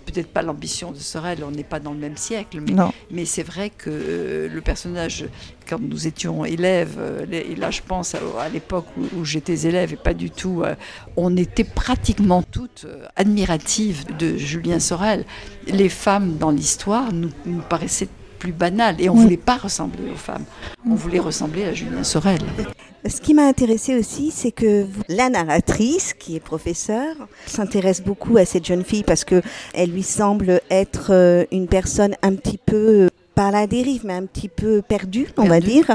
peut-être 0.05 0.29
pas 0.29 0.43
l'ambition 0.43 0.93
de 0.93 0.99
Sorel, 0.99 1.45
on 1.45 1.51
n'est 1.51 1.65
pas 1.65 1.81
dans 1.81 1.93
le 1.93 1.99
même 1.99 2.17
siècle, 2.17 2.63
mais, 3.11 3.25
c'est 3.25 3.43
vrai 3.43 3.71
que 3.71 3.91
euh, 3.91 4.49
le 4.49 4.61
personnage, 4.61 5.27
quand 5.69 5.81
nous 5.81 6.07
étions 6.07 6.45
élèves, 6.45 6.97
euh, 6.99 7.25
et 7.31 7.55
là 7.55 7.71
je 7.71 7.81
pense 7.87 8.15
à, 8.15 8.19
à 8.41 8.49
l'époque 8.49 8.87
où, 8.97 9.21
où 9.21 9.25
j'étais 9.25 9.67
élève 9.67 9.93
et 9.93 9.97
pas 9.97 10.15
du 10.15 10.31
tout, 10.31 10.63
euh, 10.63 10.75
on 11.17 11.37
était 11.37 11.65
pratiquement 11.65 12.43
toutes 12.43 12.87
admiratives 13.17 14.05
de 14.19 14.37
Julien 14.37 14.81
Sorel. 14.81 15.25
Les 15.67 15.89
femmes 15.89 16.37
dans 16.37 16.51
l'histoire 16.51 17.13
nous, 17.13 17.31
nous 17.47 17.63
paraissaient 17.63 18.09
plus 18.43 18.51
banales 18.53 18.97
et 18.99 19.09
on 19.09 19.15
ne 19.15 19.19
Oui. 19.19 19.25
voulait 19.25 19.37
pas 19.37 19.57
ressembler 19.57 20.11
aux 20.13 20.17
femmes, 20.17 20.45
on 20.85 20.97
voulait 20.97 21.21
ressembler 21.21 21.63
à 21.63 21.73
Julien 21.73 22.03
Sorel. 22.03 22.41
Ce 23.09 23.21
qui 23.21 23.35
m'a 23.35 23.47
intéressé 23.47 23.97
aussi, 23.97 24.33
c'est 24.33 24.51
que 24.51 24.87
la 25.09 25.29
narratrice, 25.29 26.13
qui 26.13 26.35
est 26.35 26.41
professeure, 26.41 27.15
s'intéresse 27.47 28.03
beaucoup 28.03 28.37
à 28.39 28.45
cette 28.45 28.65
jeune 28.67 28.83
fille 28.85 29.05
parce 29.05 29.25
que 29.25 29.43
elle 29.75 29.91
lui 29.93 30.03
semble 30.03 30.61
être 30.71 31.11
euh, 31.11 31.45
une 31.53 31.69
personne 31.69 32.17
un 32.23 32.35
petit 32.35 32.59
peu 32.59 32.77
euh, 33.05 33.09
pas 33.35 33.49
à 33.49 33.51
la 33.51 33.67
dérive, 33.67 34.03
mais 34.05 34.15
un 34.15 34.27
petit 34.27 34.49
peu 34.49 34.83
perdue, 34.83 35.29
on 35.37 35.45
va 35.45 35.61
dire. 35.61 35.87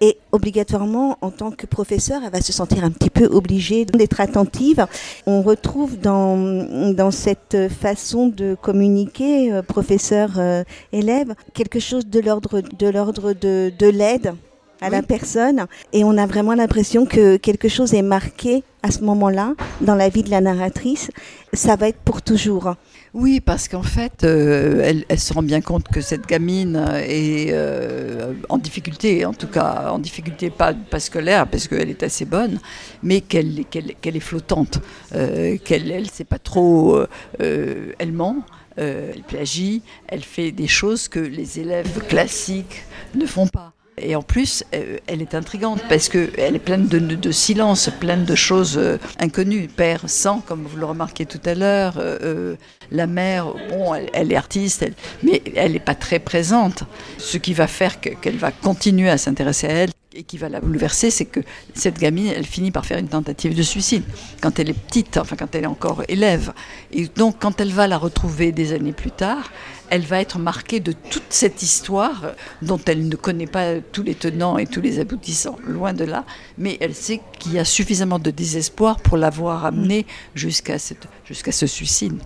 Et 0.00 0.18
obligatoirement, 0.32 1.18
en 1.20 1.30
tant 1.30 1.50
que 1.50 1.66
professeur, 1.66 2.22
elle 2.24 2.32
va 2.32 2.40
se 2.40 2.52
sentir 2.52 2.84
un 2.84 2.90
petit 2.90 3.10
peu 3.10 3.26
obligée 3.26 3.84
d'être 3.84 4.20
attentive. 4.20 4.86
On 5.26 5.42
retrouve 5.42 5.98
dans, 5.98 6.92
dans 6.92 7.10
cette 7.10 7.68
façon 7.68 8.28
de 8.28 8.56
communiquer, 8.60 9.52
euh, 9.52 9.62
professeur-élève, 9.62 11.34
quelque 11.54 11.78
chose 11.78 12.06
de 12.06 12.20
l'ordre 12.20 12.60
de, 12.60 12.88
l'ordre 12.88 13.32
de, 13.32 13.72
de 13.76 13.86
l'aide 13.86 14.34
à 14.82 14.90
la 14.90 15.02
personne 15.02 15.66
et 15.92 16.04
on 16.04 16.18
a 16.18 16.26
vraiment 16.26 16.54
l'impression 16.54 17.06
que 17.06 17.36
quelque 17.36 17.68
chose 17.68 17.94
est 17.94 18.02
marqué 18.02 18.64
à 18.82 18.90
ce 18.90 19.00
moment-là 19.00 19.54
dans 19.80 19.94
la 19.94 20.08
vie 20.08 20.22
de 20.22 20.30
la 20.30 20.40
narratrice. 20.40 21.10
Ça 21.52 21.76
va 21.76 21.88
être 21.88 21.98
pour 21.98 22.20
toujours. 22.22 22.74
Oui, 23.14 23.40
parce 23.40 23.68
qu'en 23.68 23.82
fait, 23.82 24.24
euh, 24.24 24.80
elle, 24.82 25.04
elle 25.08 25.20
se 25.20 25.32
rend 25.32 25.42
bien 25.42 25.60
compte 25.60 25.86
que 25.88 26.00
cette 26.00 26.26
gamine 26.26 26.82
est 26.96 27.50
euh, 27.52 28.32
en 28.48 28.58
difficulté, 28.58 29.24
en 29.26 29.34
tout 29.34 29.46
cas 29.46 29.90
en 29.90 29.98
difficulté 29.98 30.50
pas, 30.50 30.72
pas 30.72 30.98
scolaire, 30.98 31.46
parce 31.46 31.68
qu'elle 31.68 31.90
est 31.90 32.02
assez 32.02 32.24
bonne, 32.24 32.58
mais 33.02 33.20
qu'elle 33.20 33.64
qu'elle 33.66 33.94
qu'elle 34.00 34.16
est 34.16 34.20
flottante, 34.20 34.80
euh, 35.14 35.58
qu'elle 35.62 35.90
elle 35.90 36.08
sait 36.08 36.24
pas 36.24 36.38
trop, 36.38 36.98
elle 37.38 38.12
ment. 38.12 38.44
elle 38.76 39.22
plagie, 39.28 39.82
elle 40.08 40.24
fait 40.24 40.50
des 40.50 40.68
choses 40.68 41.08
que 41.08 41.20
les 41.20 41.60
élèves 41.60 42.06
classiques 42.08 42.84
ne 43.14 43.26
font 43.26 43.46
pas. 43.46 43.74
Et 43.98 44.16
en 44.16 44.22
plus, 44.22 44.64
euh, 44.74 44.98
elle 45.06 45.20
est 45.20 45.34
intrigante 45.34 45.80
parce 45.88 46.08
qu'elle 46.08 46.56
est 46.56 46.58
pleine 46.64 46.86
de, 46.88 46.98
de, 46.98 47.30
silence, 47.30 47.90
pleine 48.00 48.24
de 48.24 48.34
choses 48.34 48.78
euh, 48.78 48.96
inconnues. 49.20 49.68
Père, 49.68 50.02
sang, 50.06 50.42
comme 50.46 50.64
vous 50.64 50.78
le 50.78 50.86
remarquez 50.86 51.26
tout 51.26 51.40
à 51.44 51.54
l'heure. 51.54 51.94
euh, 51.98 52.56
la 52.90 53.06
mère, 53.06 53.46
bon, 53.70 53.94
elle, 53.94 54.32
est 54.32 54.36
artiste, 54.36 54.86
mais 55.22 55.42
elle 55.56 55.72
n'est 55.72 55.78
pas 55.78 55.94
très 55.94 56.18
présente. 56.18 56.84
Ce 57.18 57.36
qui 57.38 57.52
va 57.54 57.66
faire 57.66 58.00
que- 58.00 58.10
qu'elle 58.10 58.36
va 58.36 58.50
continuer 58.50 59.08
à 59.08 59.18
s'intéresser 59.18 59.66
à 59.66 59.70
elle 59.72 59.90
et 60.14 60.24
qui 60.24 60.36
va 60.36 60.50
la 60.50 60.60
bouleverser, 60.60 61.10
c'est 61.10 61.24
que 61.24 61.40
cette 61.74 61.98
gamine, 61.98 62.30
elle 62.36 62.44
finit 62.44 62.70
par 62.70 62.84
faire 62.84 62.98
une 62.98 63.08
tentative 63.08 63.54
de 63.54 63.62
suicide 63.62 64.02
quand 64.42 64.58
elle 64.58 64.68
est 64.68 64.74
petite, 64.78 65.16
enfin 65.16 65.36
quand 65.36 65.54
elle 65.54 65.64
est 65.64 65.68
encore 65.68 66.02
élève. 66.08 66.52
Et 66.92 67.06
donc, 67.06 67.36
quand 67.40 67.60
elle 67.62 67.72
va 67.72 67.86
la 67.88 67.96
retrouver 67.96 68.52
des 68.52 68.74
années 68.74 68.92
plus 68.92 69.10
tard, 69.10 69.50
elle 69.92 70.06
va 70.06 70.22
être 70.22 70.38
marquée 70.38 70.80
de 70.80 70.92
toute 70.92 71.26
cette 71.28 71.60
histoire 71.60 72.32
dont 72.62 72.80
elle 72.86 73.08
ne 73.08 73.14
connaît 73.14 73.46
pas 73.46 73.78
tous 73.78 74.02
les 74.02 74.14
tenants 74.14 74.56
et 74.56 74.66
tous 74.66 74.80
les 74.80 74.98
aboutissants, 74.98 75.58
loin 75.66 75.92
de 75.92 76.04
là, 76.04 76.24
mais 76.56 76.78
elle 76.80 76.94
sait 76.94 77.20
qu'il 77.38 77.52
y 77.52 77.58
a 77.58 77.66
suffisamment 77.66 78.18
de 78.18 78.30
désespoir 78.30 79.00
pour 79.00 79.18
l'avoir 79.18 79.66
amenée 79.66 80.06
jusqu'à 80.34 80.78
ce 80.78 81.66
suicide. 81.66 82.18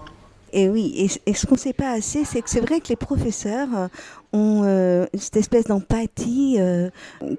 Et 0.58 0.70
oui, 0.70 0.94
et, 0.96 1.30
et 1.30 1.34
ce 1.34 1.44
qu'on 1.44 1.56
ne 1.56 1.60
sait 1.60 1.74
pas 1.74 1.90
assez, 1.90 2.24
c'est 2.24 2.40
que 2.40 2.48
c'est 2.48 2.60
vrai 2.62 2.80
que 2.80 2.88
les 2.88 2.96
professeurs 2.96 3.68
euh, 3.76 3.88
ont 4.32 4.62
euh, 4.64 5.04
cette 5.12 5.36
espèce 5.36 5.64
d'empathie 5.64 6.56
euh, 6.58 6.88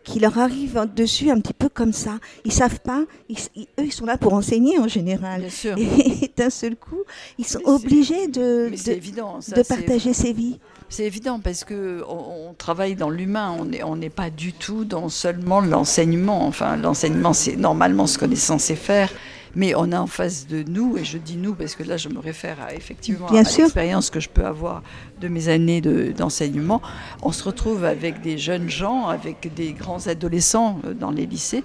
qui 0.04 0.20
leur 0.20 0.38
arrive 0.38 0.86
dessus 0.96 1.32
un 1.32 1.40
petit 1.40 1.54
peu 1.56 1.68
comme 1.68 1.94
ça. 1.94 2.20
Ils 2.46 2.52
savent 2.52 2.80
pas, 2.80 3.06
ils- 3.28 3.38
ils- 3.56 3.68
eux 3.80 3.86
ils 3.86 3.92
sont 3.92 4.06
là 4.06 4.18
pour 4.18 4.34
enseigner 4.36 4.78
en 4.78 4.88
général. 4.88 5.42
Bien 5.42 5.50
sûr. 5.50 5.76
Et 5.80 6.32
d'un 6.38 6.52
seul 6.52 6.76
coup, 6.76 7.02
ils 7.40 7.46
sont 7.48 7.60
Mais 7.66 7.72
obligés 7.72 8.28
de, 8.28 8.70
de, 8.70 8.92
évident. 8.92 9.42
ça, 9.42 9.56
de 9.56 9.64
c'est- 9.64 9.76
partager 9.76 10.14
ces 10.14 10.32
vies. 10.34 10.60
C'est 10.90 11.04
évident 11.06 11.40
parce 11.40 11.64
que 11.64 12.04
on, 12.08 12.50
on 12.50 12.54
travaille 12.54 12.96
dans 12.96 13.10
l'humain, 13.10 13.54
on 13.60 13.66
n'est 13.66 13.84
on 13.84 13.96
n'est 13.96 14.10
pas 14.12 14.30
du 14.30 14.54
tout 14.54 14.86
dans 14.86 15.10
seulement 15.10 15.60
l'enseignement. 15.60 16.46
Enfin, 16.46 16.78
l'enseignement, 16.78 17.34
c'est 17.34 17.56
normalement 17.56 18.06
ce 18.06 18.18
qu'on 18.20 18.30
est 18.32 18.36
censé 18.36 18.76
faire. 18.76 19.12
Mais 19.58 19.74
on 19.76 19.92
a 19.92 20.00
en 20.00 20.06
face 20.06 20.46
de 20.46 20.62
nous, 20.62 20.98
et 20.98 21.04
je 21.04 21.18
dis 21.18 21.36
nous 21.36 21.56
parce 21.56 21.76
que 21.76 21.82
là 21.82 21.98
je 21.98 22.10
me 22.10 22.20
réfère 22.20 22.58
à, 22.62 22.76
effectivement 22.76 23.28
Bien 23.32 23.44
à 23.44 23.58
l'expérience 23.58 24.12
que 24.12 24.20
je 24.20 24.30
peux 24.30 24.46
avoir 24.46 24.84
de 25.20 25.28
mes 25.28 25.50
années 25.50 25.82
de- 25.82 26.12
d'enseignement, 26.12 26.82
on 27.22 27.32
se 27.32 27.44
retrouve 27.44 27.86
avec 27.86 28.22
des 28.22 28.38
jeunes 28.38 28.70
gens, 28.70 29.08
avec 29.08 29.54
des 29.54 29.74
grands 29.74 30.08
adolescents 30.08 30.80
euh, 30.86 30.94
dans 30.94 31.12
les 31.12 31.26
lycées, 31.26 31.64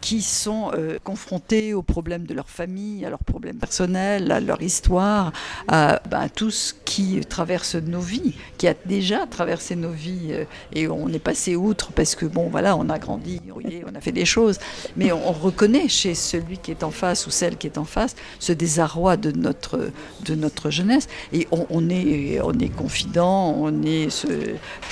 qui 0.00 0.22
sont 0.22 0.70
euh, 0.74 0.98
confrontés 1.04 1.74
aux 1.74 1.82
problèmes 1.82 2.26
de 2.26 2.34
leur 2.34 2.48
famille, 2.48 3.04
à 3.04 3.10
leurs 3.10 3.24
problèmes 3.24 3.56
personnels, 3.56 4.30
à 4.32 4.40
leur 4.40 4.62
histoire, 4.62 5.32
à, 5.68 6.00
ben, 6.10 6.28
tout 6.28 6.50
ce 6.50 6.74
qui 6.84 7.20
traverse 7.28 7.74
nos 7.74 8.00
vies, 8.00 8.34
qui 8.58 8.68
a 8.68 8.74
déjà 8.86 9.26
traversé 9.26 9.76
nos 9.76 9.90
vies, 9.90 10.28
euh, 10.30 10.44
et 10.72 10.88
on 10.88 11.08
est 11.08 11.18
passé 11.18 11.56
outre 11.56 11.92
parce 11.92 12.14
que 12.14 12.26
bon 12.26 12.48
voilà, 12.48 12.76
on 12.76 12.88
a 12.88 12.98
grandi, 12.98 13.40
on 13.86 13.94
a 13.94 14.00
fait 14.00 14.12
des 14.12 14.24
choses, 14.24 14.58
mais 14.96 15.12
on, 15.12 15.28
on 15.28 15.32
reconnaît 15.32 15.88
chez 15.88 16.14
celui 16.14 16.58
qui 16.58 16.70
est 16.70 16.82
en 16.84 16.90
face 16.90 17.26
ou 17.26 17.30
celle 17.30 17.56
qui 17.56 17.66
est 17.66 17.78
en 17.78 17.84
face 17.84 18.16
ce 18.38 18.52
désarroi 18.52 19.16
de 19.16 19.30
notre 19.30 19.90
de 20.24 20.34
notre 20.34 20.70
jeunesse, 20.70 21.08
et 21.32 21.46
on, 21.50 21.88
est 21.90 22.40
on 22.42 22.52
est 22.58 22.68
on 23.16 23.82
est 23.82 24.08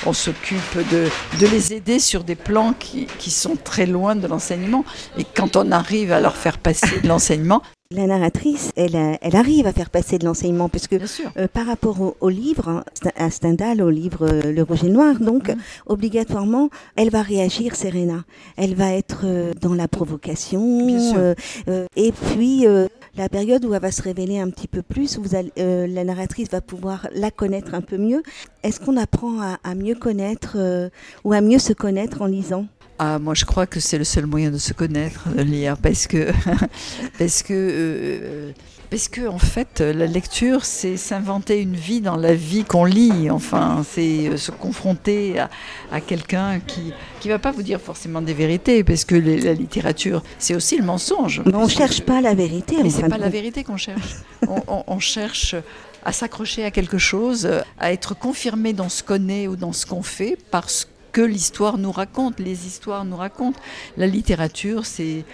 on 0.06 0.12
s'occupe 0.12 0.76
de, 0.90 1.08
de 1.40 1.46
les 1.46 1.72
aider 1.72 1.98
sur 1.98 2.24
des 2.24 2.34
plans 2.34 2.72
qui, 2.72 3.06
qui 3.18 3.30
sont 3.30 3.56
très 3.56 3.86
loin 3.86 4.16
de 4.16 4.26
l'enseignement. 4.26 4.84
Et 5.18 5.24
quand 5.24 5.56
on 5.56 5.70
arrive 5.72 6.12
à 6.12 6.20
leur 6.20 6.36
faire 6.36 6.58
passer 6.58 7.00
de 7.00 7.08
l'enseignement, 7.08 7.62
La 7.92 8.06
narratrice, 8.06 8.70
elle, 8.76 8.94
euh, 8.94 9.14
elle 9.20 9.34
arrive 9.34 9.66
à 9.66 9.72
faire 9.72 9.90
passer 9.90 10.16
de 10.18 10.24
l'enseignement, 10.24 10.68
parce 10.68 10.86
que 10.86 10.94
bien 10.94 11.08
sûr. 11.08 11.32
Euh, 11.36 11.48
par 11.52 11.66
rapport 11.66 12.00
au, 12.00 12.16
au 12.20 12.28
livre, 12.28 12.68
hein, 12.68 12.84
à 13.16 13.30
Stendhal, 13.30 13.82
au 13.82 13.90
livre 13.90 14.28
euh, 14.32 14.52
Le 14.52 14.62
Rouge 14.62 14.84
et 14.84 14.88
Noir, 14.88 15.18
donc, 15.18 15.48
Mhm. 15.48 15.56
obligatoirement, 15.86 16.70
elle 16.94 17.10
va 17.10 17.22
réagir, 17.22 17.74
Serena. 17.74 18.22
Elle 18.56 18.76
va 18.76 18.92
être 18.92 19.22
euh, 19.24 19.54
dans 19.60 19.74
la 19.74 19.88
provocation. 19.88 20.86
Et 21.96 22.12
puis, 22.12 22.64
euh, 22.64 22.86
la 23.16 23.28
période 23.28 23.64
où 23.64 23.74
elle 23.74 23.82
va 23.82 23.90
se 23.90 24.02
révéler 24.02 24.38
un 24.38 24.50
petit 24.50 24.68
peu 24.68 24.82
plus, 24.82 25.18
où 25.18 25.22
vous 25.22 25.34
allez- 25.34 25.50
euh, 25.58 25.88
la 25.88 26.04
narratrice 26.04 26.48
va 26.48 26.60
pouvoir 26.60 27.08
la 27.12 27.32
connaître 27.32 27.74
un 27.74 27.80
peu 27.80 27.96
mieux. 27.98 28.22
Est-ce 28.62 28.78
qu'on 28.78 28.96
apprend 28.98 29.40
à, 29.40 29.58
à 29.64 29.74
mieux 29.74 29.96
connaître 29.96 30.52
euh, 30.54 30.90
ou 31.24 31.32
à 31.32 31.40
mieux 31.40 31.58
se 31.58 31.72
connaître 31.72 32.22
en 32.22 32.26
lisant? 32.26 32.66
Ah, 33.02 33.18
moi, 33.18 33.32
je 33.32 33.46
crois 33.46 33.66
que 33.66 33.80
c'est 33.80 33.96
le 33.96 34.04
seul 34.04 34.26
moyen 34.26 34.50
de 34.50 34.58
se 34.58 34.74
connaître, 34.74 35.26
de 35.34 35.40
lire, 35.40 35.78
parce 35.78 36.06
que, 36.06 36.32
parce 37.18 37.42
que, 37.42 37.54
euh, 37.54 38.52
parce 38.90 39.08
que, 39.08 39.26
en 39.26 39.38
fait, 39.38 39.80
la 39.80 40.06
lecture, 40.06 40.66
c'est 40.66 40.98
s'inventer 40.98 41.62
une 41.62 41.76
vie 41.76 42.02
dans 42.02 42.16
la 42.16 42.34
vie 42.34 42.62
qu'on 42.64 42.84
lit. 42.84 43.30
Enfin, 43.30 43.82
c'est 43.88 44.28
euh, 44.28 44.36
se 44.36 44.50
confronter 44.50 45.38
à, 45.38 45.48
à 45.90 46.02
quelqu'un 46.02 46.60
qui, 46.60 46.92
qui 47.20 47.28
va 47.30 47.38
pas 47.38 47.52
vous 47.52 47.62
dire 47.62 47.80
forcément 47.80 48.20
des 48.20 48.34
vérités, 48.34 48.84
parce 48.84 49.06
que 49.06 49.14
les- 49.14 49.40
la 49.40 49.54
littérature, 49.54 50.22
c'est 50.38 50.54
aussi 50.54 50.76
le 50.76 50.84
mensonge. 50.84 51.40
Mais 51.46 51.54
On 51.54 51.68
cherche 51.68 52.00
que- 52.00 52.04
pas 52.04 52.20
la 52.20 52.34
vérité. 52.34 52.82
Mais 52.82 52.90
c'est 52.90 53.08
pas 53.08 53.16
la 53.16 53.30
vérité 53.30 53.64
qu'on 53.64 53.78
cherche. 53.78 54.16
On, 54.46 54.60
on- 54.68 54.84
on 54.86 54.98
cherche 54.98 55.54
à 56.04 56.12
s'accrocher 56.12 56.64
à 56.64 56.70
quelque 56.70 56.98
chose, 56.98 57.48
à 57.78 57.92
être 57.92 58.14
confirmé 58.18 58.74
dans 58.74 58.90
ce 58.90 59.02
qu'on 59.02 59.28
est 59.30 59.48
ou 59.48 59.56
dans 59.56 59.72
ce 59.72 59.86
qu'on 59.86 60.02
fait 60.02 60.36
parce 60.50 60.86
que 61.12 61.20
l'histoire 61.20 61.78
nous 61.78 61.92
raconte, 61.92 62.40
les 62.40 62.66
histoires 62.66 63.04
nous 63.04 63.16
racontent. 63.16 63.58
La 63.96 64.06
littérature, 64.06 64.86
c'est 64.86 65.24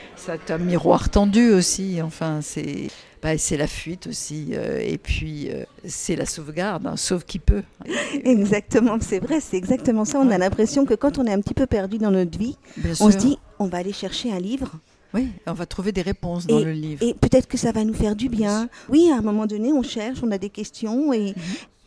un 0.48 0.58
miroir 0.58 1.08
tendu 1.10 1.50
aussi. 1.52 2.00
Enfin, 2.02 2.40
c'est 2.42 2.88
bah, 3.22 3.38
c'est 3.38 3.56
la 3.56 3.66
fuite 3.66 4.06
aussi. 4.06 4.48
euh, 4.52 4.78
et 4.80 4.98
puis, 4.98 5.50
euh, 5.50 5.64
c'est 5.84 6.14
la 6.16 6.26
sauvegarde, 6.26 6.86
hein, 6.86 6.96
sauve 6.96 7.24
qui 7.24 7.38
peut. 7.38 7.62
Exactement, 8.24 8.98
c'est 9.00 9.18
vrai, 9.18 9.40
c'est 9.40 9.56
exactement 9.56 10.04
ça. 10.04 10.20
On 10.20 10.30
a 10.30 10.38
l'impression 10.38 10.84
que 10.84 10.94
quand 10.94 11.18
on 11.18 11.24
est 11.26 11.32
un 11.32 11.40
petit 11.40 11.54
peu 11.54 11.66
perdu 11.66 11.98
dans 11.98 12.10
notre 12.10 12.38
vie, 12.38 12.56
Bien 12.76 12.92
on 13.00 13.10
se 13.10 13.16
dit, 13.16 13.38
on 13.58 13.66
va 13.66 13.78
aller 13.78 13.92
chercher 13.94 14.30
un 14.32 14.38
livre 14.38 14.70
Oui, 15.14 15.30
on 15.46 15.54
va 15.54 15.66
trouver 15.66 15.92
des 15.92 16.02
réponses 16.02 16.46
dans 16.46 16.58
le 16.60 16.70
livre. 16.72 17.02
Et 17.02 17.14
peut-être 17.14 17.48
que 17.48 17.56
ça 17.56 17.72
va 17.72 17.84
nous 17.84 17.94
faire 17.94 18.14
du 18.14 18.28
bien. 18.28 18.68
Oui, 18.90 19.10
à 19.10 19.16
un 19.16 19.22
moment 19.22 19.46
donné, 19.46 19.72
on 19.72 19.82
cherche, 19.82 20.18
on 20.22 20.30
a 20.30 20.38
des 20.38 20.50
questions 20.50 21.12
et 21.12 21.34
Mhm. 21.36 21.42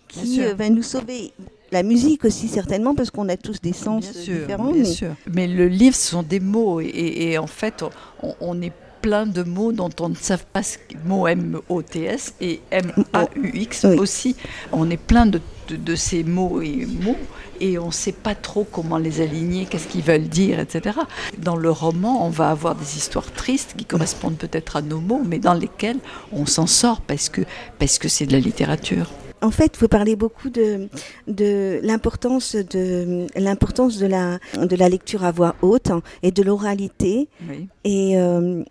Qui 0.07 0.41
euh, 0.41 0.55
va 0.55 0.69
nous 0.71 0.81
sauver. 0.81 1.31
La 1.71 1.83
musique 1.83 2.25
aussi, 2.25 2.47
certainement, 2.47 2.95
parce 2.95 3.11
qu'on 3.11 3.29
a 3.29 3.37
tous 3.37 3.61
des 3.61 3.73
sens 3.73 4.03
Bien 4.11 4.21
sûr, 4.21 4.39
différents. 4.41 4.71
bien 4.71 4.83
mais- 4.83 4.85
sûr. 4.85 5.15
Mais 5.33 5.47
le 5.47 5.67
livre, 5.67 5.95
ce 5.95 6.09
sont 6.11 6.23
des 6.23 6.39
mots. 6.39 6.79
Et, 6.81 7.37
en 7.37 7.47
fait, 7.47 7.83
on, 8.23 8.33
on 8.41 8.61
est 8.61 8.71
plein 9.01 9.25
de 9.25 9.43
mots 9.43 9.71
dont 9.71 9.89
on 10.01 10.09
ne 10.09 10.15
sait 10.15 10.35
pas 10.51 10.61
ce 10.63 10.77
que 10.77 10.95
mots 11.05 11.25
M-O-T-S 11.27 12.33
et 12.41 12.59
M-A-U-X 12.71 13.85
Oui. 13.89 13.95
aussi. 13.97 14.35
On 14.73 14.89
est 14.89 14.97
plein 14.97 15.25
de, 15.25 15.39
de- 15.69 15.75
de 15.77 15.95
ces 15.95 16.23
mots 16.25 16.61
et 16.61 16.85
mots 16.85 17.15
et 17.61 17.77
on 17.77 17.87
ne 17.87 17.91
sait 17.91 18.11
pas 18.11 18.35
trop 18.35 18.65
comment 18.69 18.97
les 18.97 19.21
aligner, 19.21 19.65
qu'est-ce 19.65 19.87
qu'ils 19.87 20.01
veulent 20.03 20.27
dire, 20.27 20.59
etc. 20.59 20.97
Dans 21.37 21.55
le 21.55 21.69
roman, 21.71 22.25
on 22.25 22.29
va 22.29 22.49
avoir 22.49 22.75
des 22.75 22.97
histoires 22.97 23.31
tristes 23.31 23.73
qui 23.77 23.85
correspondent 23.85 24.37
peut-être 24.37 24.75
à 24.75 24.81
nos 24.81 24.99
mots, 24.99 25.21
mais 25.25 25.39
dans 25.39 25.53
lesquelles 25.53 25.99
on 26.33 26.45
s'en 26.45 26.67
sort 26.67 26.99
parce 27.01 27.29
que 27.29 27.41
parce 27.79 27.99
que 27.99 28.07
c'est 28.09 28.25
de 28.25 28.33
la 28.33 28.39
littérature. 28.39 29.11
En 29.41 29.51
fait, 29.51 29.77
vous 29.77 29.87
parlez 29.87 30.15
beaucoup 30.15 30.49
de, 30.49 30.89
de 31.27 31.79
l'importance 31.83 32.55
de 32.55 33.27
l'importance 33.35 33.97
de 33.97 34.07
la 34.07 34.39
de 34.61 34.75
la 34.75 34.89
lecture 34.89 35.23
à 35.23 35.31
voix 35.31 35.55
haute 35.61 35.91
et 36.23 36.31
de 36.31 36.43
l'oralité. 36.43 37.27
Oui. 37.47 37.67
Et 37.83 38.17
euh, 38.17 38.63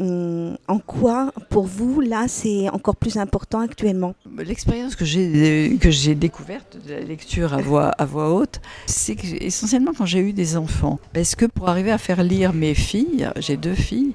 en 0.00 0.78
quoi, 0.78 1.32
pour 1.50 1.66
vous, 1.66 2.00
là, 2.00 2.26
c'est 2.28 2.68
encore 2.70 2.96
plus 2.96 3.16
important 3.16 3.60
actuellement 3.60 4.14
L'expérience 4.38 4.96
que 4.96 5.04
j'ai 5.04 5.76
que 5.80 5.90
j'ai 5.90 6.14
découverte 6.14 6.76
de 6.86 6.94
la 6.94 7.00
lecture 7.00 7.54
à 7.54 7.58
voix 7.58 7.88
à 7.88 8.04
voix 8.04 8.32
haute, 8.34 8.60
c'est 8.86 9.16
essentiellement 9.40 9.92
quand 9.96 10.06
j'ai 10.06 10.18
eu 10.20 10.32
des 10.32 10.56
enfants, 10.56 10.98
parce 11.12 11.34
que 11.34 11.46
pour 11.46 11.68
arriver 11.68 11.92
à 11.92 11.98
faire 11.98 12.22
lire 12.22 12.52
mes 12.52 12.74
filles, 12.74 13.30
j'ai 13.36 13.56
deux 13.56 13.74
filles, 13.74 14.12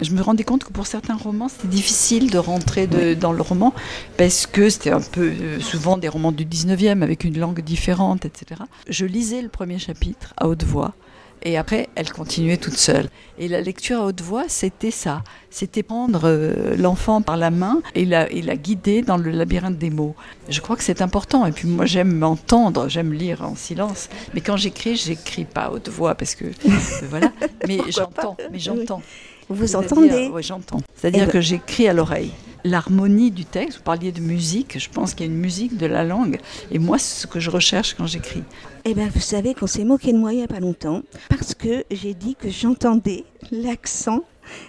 je 0.00 0.10
me 0.12 0.20
rendais 0.22 0.44
compte 0.44 0.64
que 0.64 0.72
pour 0.72 0.86
certains 0.86 1.16
romans 1.16 1.48
c'était 1.48 1.68
difficile 1.68 2.30
de 2.30 2.38
rentrer 2.38 2.86
de- 2.86 3.14
dans 3.14 3.32
le 3.32 3.42
roman 3.42 3.72
parce 4.16 4.46
que 4.46 4.68
c'était 4.70 4.90
un 4.92 5.00
peu 5.00 5.30
euh, 5.30 5.60
souvent 5.60 5.96
des 5.98 6.08
romans 6.08 6.32
du 6.32 6.44
19e 6.44 7.02
avec 7.02 7.24
une 7.24 7.38
langue 7.38 7.60
différente, 7.60 8.24
etc. 8.24 8.62
Je 8.88 9.06
lisais 9.06 9.42
le 9.42 9.48
premier 9.48 9.78
chapitre 9.78 10.34
à 10.36 10.48
haute 10.48 10.64
voix. 10.64 10.94
Et 11.42 11.56
après, 11.56 11.88
elle 11.94 12.12
continuait 12.12 12.58
toute 12.58 12.76
seule. 12.76 13.08
Et 13.38 13.48
la 13.48 13.60
lecture 13.62 14.00
à 14.02 14.04
haute 14.06 14.20
voix, 14.20 14.44
c'était 14.48 14.90
ça. 14.90 15.22
C'était 15.48 15.82
prendre 15.82 16.20
euh, 16.24 16.76
l'enfant 16.76 17.22
par 17.22 17.36
la 17.38 17.50
main 17.50 17.80
et 17.94 18.04
la, 18.04 18.30
et 18.30 18.42
la 18.42 18.56
guider 18.56 19.00
dans 19.02 19.16
le 19.16 19.30
labyrinthe 19.30 19.78
des 19.78 19.88
mots. 19.90 20.14
Je 20.50 20.60
crois 20.60 20.76
que 20.76 20.82
c'est 20.82 21.00
important. 21.00 21.46
Et 21.46 21.52
puis 21.52 21.66
moi, 21.66 21.86
j'aime 21.86 22.12
m'entendre, 22.14 22.88
j'aime 22.88 23.12
lire 23.14 23.42
en 23.42 23.54
silence. 23.56 24.08
Mais 24.34 24.42
quand 24.42 24.56
j'écris, 24.58 24.96
j'écris 24.96 25.44
pas 25.46 25.62
à 25.62 25.70
haute 25.70 25.88
voix 25.88 26.14
parce 26.14 26.34
que 26.34 26.44
euh, 26.44 26.70
voilà. 27.08 27.32
Mais 27.66 27.78
j'entends. 27.88 28.36
Mais 28.52 28.58
j'entends. 28.58 29.02
Vous 29.48 29.76
entendez 29.76 30.30
Oui, 30.32 30.42
j'entends. 30.42 30.80
C'est-à-dire 30.94 31.22
Eh 31.22 31.26
ben- 31.26 31.32
que 31.32 31.40
j'écris 31.40 31.88
à 31.88 31.92
l'oreille. 31.92 32.30
L'harmonie 32.64 33.30
du 33.30 33.44
texte, 33.44 33.78
vous 33.78 33.84
parliez 33.84 34.12
de 34.12 34.20
musique, 34.20 34.78
je 34.78 34.90
pense 34.90 35.14
qu'il 35.14 35.26
y 35.26 35.28
a 35.28 35.32
une 35.32 35.38
musique 35.38 35.76
de 35.76 35.86
la 35.86 36.04
langue. 36.04 36.38
Et 36.70 36.78
moi, 36.78 36.98
c'est 36.98 37.22
ce 37.22 37.26
que 37.26 37.40
je 37.40 37.50
recherche 37.50 37.94
quand 37.94 38.06
j'écris. 38.06 38.42
Eh 38.84 38.94
bien, 38.94 39.08
vous 39.12 39.20
savez 39.20 39.54
qu'on 39.54 39.66
s'est 39.66 39.84
moqué 39.84 40.12
de 40.12 40.18
moi 40.18 40.32
il 40.32 40.38
n'y 40.38 40.42
a 40.42 40.48
pas 40.48 40.60
longtemps 40.60 41.02
parce 41.28 41.54
que 41.54 41.84
j'ai 41.90 42.14
dit 42.14 42.34
que 42.34 42.50
j'entendais 42.50 43.24
l'accent. 43.50 44.24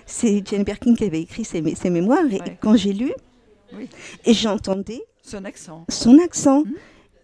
C'est 0.06 0.44
Jane 0.48 0.64
Birkin 0.64 0.96
qui 0.96 1.04
avait 1.06 1.22
écrit 1.22 1.44
ses, 1.44 1.62
mé- 1.62 1.76
ses 1.76 1.90
mémoires 1.90 2.26
et 2.30 2.40
Ouais. 2.40 2.58
quand 2.62 2.76
j'ai 2.76 2.94
lu, 2.94 3.12
Oui. 3.76 3.88
et 4.26 4.34
j'entendais 4.34 5.02
Son 5.24 5.44
accent. 5.46 5.86
son 5.90 6.18
accent. 6.20 6.62
Mhm. 6.64 6.74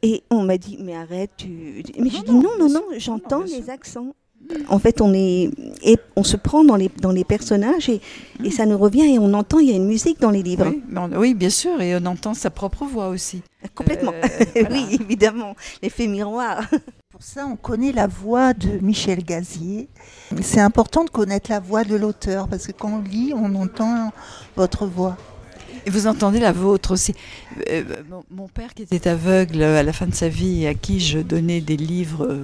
Et 0.03 0.24
on 0.29 0.43
m'a 0.43 0.57
dit, 0.57 0.77
mais 0.79 0.95
arrête, 0.95 1.31
tu... 1.38 1.83
Mais 2.00 2.09
je 2.09 2.17
Non, 2.17 2.24
dis, 2.24 2.31
non, 2.31 2.51
non, 2.59 2.69
non, 2.69 2.83
j'entends 2.97 3.41
les 3.43 3.69
accents. 3.69 4.15
En 4.70 4.79
fait, 4.79 5.01
on 5.01 5.13
est 5.13 5.50
et 5.84 5.98
on 6.15 6.24
se 6.24 6.38
prend 6.38 6.63
dans 6.63 6.77
les 6.77 6.89
dans 7.01 7.12
les 7.12 7.25
personnages 7.25 7.89
et, 7.89 8.00
et 8.44 8.51
ça 8.51 8.65
nous 8.65 8.77
revient 8.77 9.13
et 9.13 9.20
on 9.20 9.34
entend 9.34 9.60
il 9.60 9.70
y 9.70 9.74
a 9.74 9.75
une 9.75 9.86
musique 9.88 10.22
dans 10.22 10.29
les 10.32 10.41
livres 10.41 10.67
Oui, 10.70 10.82
mais 10.88 11.00
on- 11.01 11.20
oui, 11.20 11.34
bien 11.34 11.50
sûr. 11.50 11.82
Et 11.82 11.96
on 11.98 12.06
entend 12.06 12.34
sa 12.34 12.50
propre 12.50 12.86
voix 12.86 13.10
aussi. 13.10 13.41
complètement. 13.75 14.13
Euh, 14.13 14.27
voilà. 14.56 14.70
oui, 14.72 14.98
évidemment, 15.01 15.56
l'effet 15.84 16.08
miroir. 16.08 16.62
Pour 17.12 17.24
ça, 17.24 17.46
on 17.48 17.56
connaît 17.56 17.91
la 17.91 18.08
voix 18.08 18.53
de 18.53 18.77
Michel 18.82 19.24
Gazier. 19.24 19.89
C'est 20.41 20.62
important 20.62 21.03
de 21.03 21.10
connaître 21.10 21.50
la 21.50 21.60
voix 21.60 21.84
de 21.84 21.96
l'auteur 21.96 22.48
parce 22.48 22.67
que 22.67 22.72
quand 22.72 23.00
on 23.00 23.01
lit, 23.01 23.34
on 23.36 23.53
entend 23.56 24.12
votre 24.56 24.86
voix. 24.86 25.17
Et 25.86 25.89
vous 25.89 26.06
entendez 26.08 26.39
la 26.39 26.51
vôtre 26.51 26.91
aussi. 26.91 27.13
Euh, 27.72 27.84
mon, 28.29 28.48
père, 28.48 28.74
qui 28.74 28.84
était 28.84 29.10
aveugle 29.10 29.63
à 29.63 29.84
la 29.84 29.94
fin 29.94 30.06
de 30.06 30.13
sa 30.13 30.29
vie 30.29 30.63
et 30.63 30.67
à 30.67 30.74
qui 30.74 31.00
je 31.00 31.20
donnais 31.20 31.60
des 31.60 31.77
livres 31.77 32.25
euh, 32.29 32.44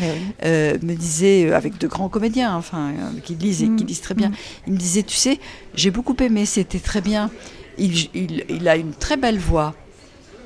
audio, 0.00 0.14
euh, 0.44 0.78
me 0.82 0.94
disait, 0.94 1.46
euh, 1.46 1.56
avec 1.56 1.78
de 1.78 1.86
grands 1.86 2.08
comédiens, 2.08 2.54
enfin, 2.56 2.90
euh, 2.92 3.20
qui 3.22 3.34
lisent 3.34 3.62
et 3.62 3.66
qui 3.66 3.84
Mm. 3.84 3.86
lisent 3.86 4.00
très 4.00 4.14
bien, 4.14 4.28
Mm. 4.30 4.34
il 4.68 4.72
me 4.74 4.78
disait, 4.78 5.02
tu 5.02 5.16
sais, 5.16 5.38
j'ai 5.74 5.90
beaucoup 5.90 6.16
aimé, 6.20 6.46
c'était 6.46 6.78
très 6.80 7.00
bien. 7.00 7.30
Il, 7.78 7.96
il- 8.14 8.44
il 8.48 8.68
a 8.68 8.76
une 8.76 8.92
très 8.92 9.16
belle 9.16 9.38
voix. 9.38 9.74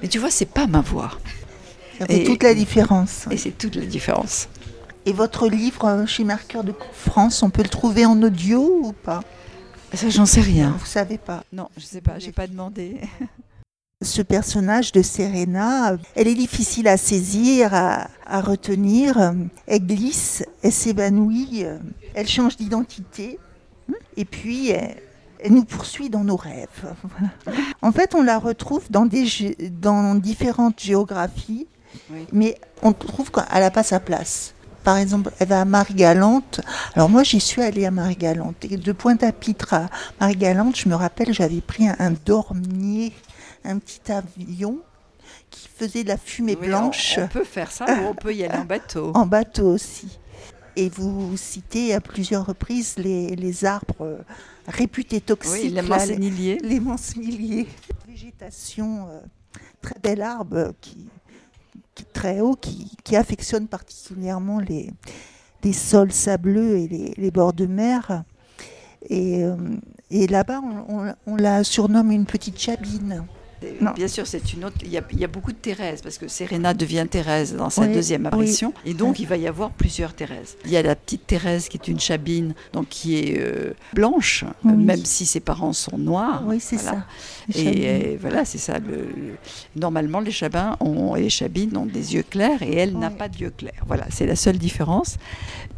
Mais 0.02 0.08
tu 0.08 0.18
vois, 0.18 0.30
c'est 0.30 0.48
pas 0.50 0.66
ma 0.66 0.80
voix. 0.80 1.10
Ça 1.98 2.06
fait 2.06 2.20
Et- 2.22 2.24
toute 2.24 2.42
la 2.42 2.54
différence. 2.54 3.26
Et 3.30 3.36
c'est 3.36 3.56
toute 3.56 3.74
la 3.76 3.86
différence. 3.86 4.48
Et 5.06 5.12
votre 5.12 5.48
livre 5.48 6.04
chez 6.06 6.24
Marqueur 6.24 6.62
de 6.64 6.74
France, 6.92 7.42
on 7.42 7.50
peut 7.50 7.62
le 7.62 7.68
trouver 7.68 8.04
en 8.06 8.20
audio 8.22 8.80
ou 8.82 8.92
pas? 8.92 9.22
Ça, 9.94 10.10
j'en 10.10 10.26
sais 10.26 10.40
rien. 10.42 10.76
Vous 10.78 10.84
savez 10.86 11.16
pas. 11.16 11.44
Non, 11.52 11.68
je 11.78 11.84
sais 11.84 12.00
pas, 12.00 12.18
j'ai 12.18 12.32
pas 12.32 12.46
demandé. 12.46 12.96
Ce 14.02 14.20
personnage 14.20 14.92
de 14.92 15.00
Serena, 15.00 15.96
elle 16.16 16.28
est 16.28 16.34
difficile 16.34 16.86
à 16.86 16.98
saisir, 16.98 17.72
à, 17.72 18.08
à 18.26 18.42
retenir. 18.42 19.32
Elle 19.66 19.86
glisse, 19.86 20.44
elle 20.62 20.72
s'évanouit, 20.72 21.64
elle 22.14 22.28
change 22.28 22.58
d'identité. 22.58 23.38
Et 24.18 24.26
puis, 24.26 24.68
elle, 24.68 24.96
elle 25.42 25.54
nous 25.54 25.64
poursuit 25.64 26.10
dans 26.10 26.24
nos 26.24 26.36
rêves. 26.36 26.94
Voilà. 27.04 27.30
En 27.80 27.90
fait, 27.90 28.14
on 28.14 28.22
la 28.22 28.38
retrouve 28.38 28.84
dans, 28.90 29.06
des, 29.06 29.24
gé- 29.24 29.56
dans 29.80 30.14
différentes 30.14 30.78
géographies, 30.78 31.66
Oui. 32.10 32.26
mais 32.34 32.58
on 32.82 32.92
trouve 32.92 33.30
qu'elle 33.30 33.60
n'a 33.60 33.70
pas 33.70 33.82
sa 33.82 33.98
place. 33.98 34.52
Par 34.84 34.98
exemple, 34.98 35.30
elle 35.38 35.48
va 35.48 35.62
à 35.62 35.64
Marie-Galante. 35.64 36.60
Alors 36.94 37.08
moi, 37.08 37.22
j'y 37.22 37.40
suis 37.40 37.62
allée 37.62 37.86
à 37.86 37.90
Marie-Galante. 37.90 38.56
Et 38.70 38.76
de 38.76 38.92
Pointe-à-Pitre 38.92 39.72
à 39.72 39.88
Marie-Galante, 40.20 40.76
je 40.76 40.86
me 40.90 40.94
rappelle, 40.94 41.32
j'avais 41.32 41.62
pris 41.62 41.88
un, 41.88 41.96
un 41.98 42.10
dormier, 42.26 43.14
un 43.66 43.78
petit 43.78 44.10
avion 44.12 44.78
qui 45.50 45.68
faisait 45.68 46.02
de 46.04 46.08
la 46.08 46.16
fumée 46.16 46.56
Oui, 46.60 46.68
blanche 46.68 47.16
On, 47.18 47.24
on 47.24 47.28
peut 47.28 47.44
faire 47.44 47.70
ça 47.70 47.84
ou 47.86 48.06
on 48.08 48.14
peut 48.14 48.34
y 48.34 48.44
aller 48.44 48.58
en 48.58 48.64
bateau. 48.64 49.12
en 49.14 49.26
bateau 49.26 49.72
aussi. 49.74 50.18
Et 50.76 50.88
vous 50.90 51.36
citez 51.36 51.94
à 51.94 52.00
plusieurs 52.00 52.44
reprises 52.46 52.96
les, 52.98 53.34
les 53.34 53.64
arbres 53.64 53.94
euh, 54.02 54.18
réputés 54.68 55.20
toxiques. 55.22 55.52
Oui, 55.64 55.70
la 55.70 55.82
là, 55.82 55.88
mansanilier. 55.88 56.58
les 56.62 56.80
mansemilliers. 56.80 57.66
Végétation, 58.06 59.08
euh, 59.08 59.20
très 59.80 59.98
bel 60.02 60.20
arbre 60.22 60.72
qui, 60.82 61.08
très 62.12 62.40
haut, 62.40 62.56
qui, 62.56 62.92
qui 63.04 63.16
affectionne 63.16 63.68
particulièrement 63.68 64.58
les, 64.60 64.90
les 65.64 65.72
sols 65.72 66.12
sableux 66.12 66.76
et 66.76 66.88
les, 66.88 67.14
les 67.16 67.30
bords 67.30 67.54
de 67.54 67.64
mer. 67.66 68.22
Et, 69.08 69.44
euh, 69.44 69.56
et 70.10 70.26
là-bas, 70.26 70.60
on, 70.62 71.06
on- 71.06 71.14
on 71.26 71.36
la 71.36 71.64
surnomme 71.64 72.10
une 72.10 72.26
petite 72.26 72.58
chabine. 72.60 73.24
Non. 73.80 73.92
Bien 73.92 74.08
sûr, 74.08 74.26
c'est 74.26 74.52
une 74.52 74.64
autre. 74.64 74.76
Il 74.82 74.90
y, 74.90 74.98
a, 74.98 75.02
il 75.12 75.18
y 75.18 75.24
a 75.24 75.28
beaucoup 75.28 75.52
de 75.52 75.56
Thérèse 75.56 76.02
parce 76.02 76.18
que 76.18 76.28
Serena 76.28 76.74
devient 76.74 77.06
Thérèse 77.10 77.54
dans 77.56 77.70
sa 77.70 77.82
Oui, 77.82 77.92
deuxième 77.94 78.22
oui. 78.22 78.26
apparition, 78.28 78.74
et 78.84 78.94
donc 78.94 79.18
il 79.18 79.26
va 79.26 79.36
y 79.36 79.46
avoir 79.46 79.70
plusieurs 79.70 80.12
Thérèse. 80.14 80.56
Il 80.64 80.70
y 80.70 80.76
a 80.76 80.82
la 80.82 80.94
petite 80.94 81.26
Thérèse 81.26 81.68
qui 81.68 81.76
est 81.78 81.88
une 81.88 81.98
chabine, 82.00 82.54
donc 82.72 82.88
qui 82.88 83.16
est 83.18 83.38
euh, 83.40 83.72
blanche, 83.94 84.44
Oui. 84.64 84.72
euh, 84.72 84.76
même 84.76 85.04
si 85.04 85.24
ses 85.26 85.40
parents 85.40 85.72
sont 85.72 85.96
noirs. 85.98 86.42
oui, 86.46 86.58
c'est 86.60 86.76
Voilà. 86.76 87.04
ça. 87.50 87.58
Et, 87.60 87.88
euh, 87.88 88.16
voilà, 88.20 88.44
c'est 88.44 88.58
ça. 88.58 88.78
Le, 88.78 88.96
le- 88.96 89.36
Normalement, 89.76 90.20
les 90.20 90.30
chabins 90.32 90.76
ont, 90.80 91.16
et 91.16 91.22
les 91.22 91.30
chabines 91.30 91.76
ont 91.76 91.86
des 91.86 92.14
yeux 92.14 92.24
clairs 92.28 92.62
et 92.62 92.74
elle 92.76 92.98
n'a 92.98 93.10
pas 93.10 93.28
d'yeux 93.28 93.50
clairs. 93.56 93.84
Voilà, 93.86 94.06
c'est 94.10 94.26
la 94.26 94.36
seule 94.36 94.58
différence. 94.58 95.16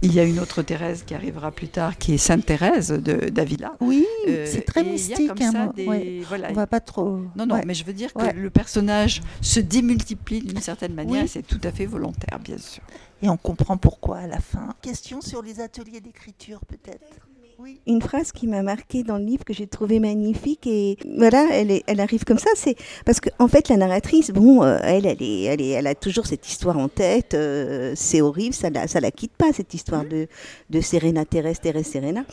Il 0.03 0.15
y 0.15 0.21
a 0.21 0.25
une 0.25 0.39
autre 0.39 0.63
Thérèse 0.63 1.03
qui 1.05 1.15
arrivera 1.15 1.51
plus 1.51 1.69
tard, 1.69 1.99
qui 1.99 2.15
est 2.15 2.19
Sainte 2.19 2.47
Thérèse 2.47 2.89
de 2.91 3.29
d'Avila. 3.31 3.73
Oui, 3.81 4.07
Euh, 4.29 4.47
c'est 4.49 4.63
très 4.63 4.81
et 4.81 4.85
il 4.85 4.89
y 4.89 4.91
a 4.91 4.93
mystique. 4.93 5.29
comme 5.29 5.43
hein, 5.43 5.53
ça 5.53 5.65
moi. 5.65 5.73
des- 5.77 5.87
Ouais. 5.87 6.21
voilà, 6.29 6.49
On 6.51 6.55
va 6.55 6.67
pas 6.67 6.81
trop. 6.81 7.21
non, 7.37 7.47
non, 7.47 7.55
Ouais. 7.57 7.65
Mais 7.69 7.75
je 7.75 7.85
veux 7.85 7.93
dire 7.93 8.15
que 8.15 8.23
Ouais. 8.23 8.33
le 8.33 8.49
personnage 8.49 9.21
se 9.43 9.61
démultiplie 9.61 10.41
d'une 10.41 10.61
certaine 10.63 10.95
manière, 10.95 11.21
Oui. 11.21 11.25
et 11.27 11.29
c'est 11.29 11.43
tout 11.43 11.61
à 11.63 11.71
fait 11.71 11.85
volontaire, 11.85 12.39
bien 12.41 12.57
sûr. 12.57 12.83
Et 13.21 13.29
on 13.29 13.37
comprend 13.37 13.77
pourquoi 13.77 14.19
à 14.21 14.27
la 14.27 14.41
fin. 14.41 14.75
Question 14.81 15.21
sur 15.21 15.43
les 15.43 15.61
ateliers 15.61 16.01
d'écriture, 16.01 16.61
peut-être. 16.67 17.29
Oui. 17.61 17.81
Une 17.89 18.01
phrase 18.01 18.31
qui 18.31 18.47
m'a 18.47 18.63
marquée 18.63 19.03
dans 19.03 19.19
le 19.19 19.25
livre 19.25 19.45
que 19.45 19.53
j'ai 19.53 19.67
trouvé 19.67 19.99
magnifique 19.99 20.65
et 20.69 20.97
voilà, 21.17 21.49
elle, 21.51 21.73
est, 21.73 21.83
elle 21.89 21.99
arrive 21.99 22.23
comme 22.25 22.39
ça, 22.39 22.51
c'est 22.55 22.77
parce 23.05 23.19
que 23.19 23.31
en 23.41 23.49
fait 23.49 23.69
la 23.69 23.77
narratrice, 23.77 24.31
bon, 24.31 24.63
euh, 24.63 24.79
elle, 24.85 25.07
elle 25.07 25.21
est, 25.21 25.43
elle 25.43 25.61
est, 25.61 25.71
elle 25.71 25.89
a 25.89 25.97
toujours 25.97 26.27
cette 26.27 26.47
histoire 26.47 26.79
en 26.79 26.89
tête, 26.89 27.35
euh, 27.35 27.95
c'est 27.97 28.21
horrible, 28.21 28.55
ça 28.55 28.71
la, 28.71 28.87
ça 28.87 29.01
la 29.01 29.11
quitte 29.11 29.33
pas 29.33 29.53
cette 29.53 29.75
histoire 29.75 30.05
de, 30.05 30.29
de 30.71 30.81
Serena 30.81 31.25
Thérèse, 31.25 31.59
Thérèse 31.59 31.87
Serena. 31.89 32.25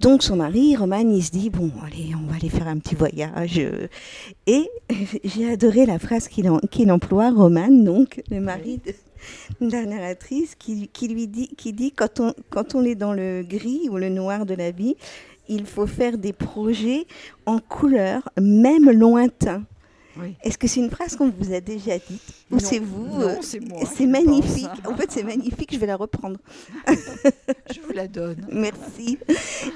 Donc 0.00 0.22
son 0.22 0.36
mari, 0.36 0.76
Roman, 0.76 0.98
il 0.98 1.24
se 1.24 1.30
dit 1.30 1.48
bon, 1.48 1.70
allez, 1.86 2.10
on 2.22 2.26
va 2.30 2.36
aller 2.36 2.50
faire 2.50 2.68
un 2.68 2.76
petit 2.78 2.94
voyage. 2.94 3.62
Et 4.46 4.68
j'ai 5.24 5.50
adoré 5.50 5.86
la 5.86 5.98
phrase 5.98 6.28
qu'il 6.28 6.46
en- 6.50 6.58
qu'il 6.58 6.92
emploie, 6.92 7.30
Roman, 7.30 7.68
donc 7.70 8.20
le 8.30 8.40
mari 8.40 8.80
de 8.84 8.92
la 9.60 9.84
narratrice, 9.84 10.54
qui, 10.54 10.88
qui 10.88 11.08
lui 11.08 11.26
dit, 11.26 11.48
qui 11.56 11.72
dit 11.72 11.92
quand 11.92 12.20
on, 12.20 12.34
quand 12.50 12.74
on 12.74 12.84
est 12.84 12.94
dans 12.94 13.12
le 13.12 13.42
gris 13.42 13.88
ou 13.90 13.96
le 13.96 14.08
noir 14.08 14.46
de 14.46 14.54
la 14.54 14.70
vie, 14.70 14.96
il 15.48 15.66
faut 15.66 15.86
faire 15.86 16.18
des 16.18 16.32
projets 16.32 17.06
en 17.46 17.58
couleur, 17.58 18.28
même 18.40 18.90
lointains. 18.90 19.62
Oui. 20.16 20.34
Est-ce 20.42 20.56
que 20.58 20.68
c'est 20.68 20.80
une 20.80 20.90
phrase 20.90 21.16
qu'on 21.16 21.30
vous 21.30 21.52
a 21.52 21.60
déjà 21.60 21.98
dite 21.98 22.22
Ou 22.50 22.58
c'est 22.60 22.78
vous 22.78 23.06
non, 23.06 23.20
euh, 23.28 23.36
c'est 23.42 23.60
moi 23.60 23.80
C'est 23.96 24.06
magnifique. 24.06 24.68
pense. 24.82 24.92
En 24.92 24.96
fait, 24.96 25.10
c'est 25.10 25.22
magnifique. 25.24 25.70
Je 25.72 25.78
vais 25.78 25.86
la 25.86 25.96
reprendre. 25.96 26.38
Je 26.88 27.80
vous 27.80 27.92
la 27.92 28.06
donne. 28.06 28.46
Merci. 28.52 29.18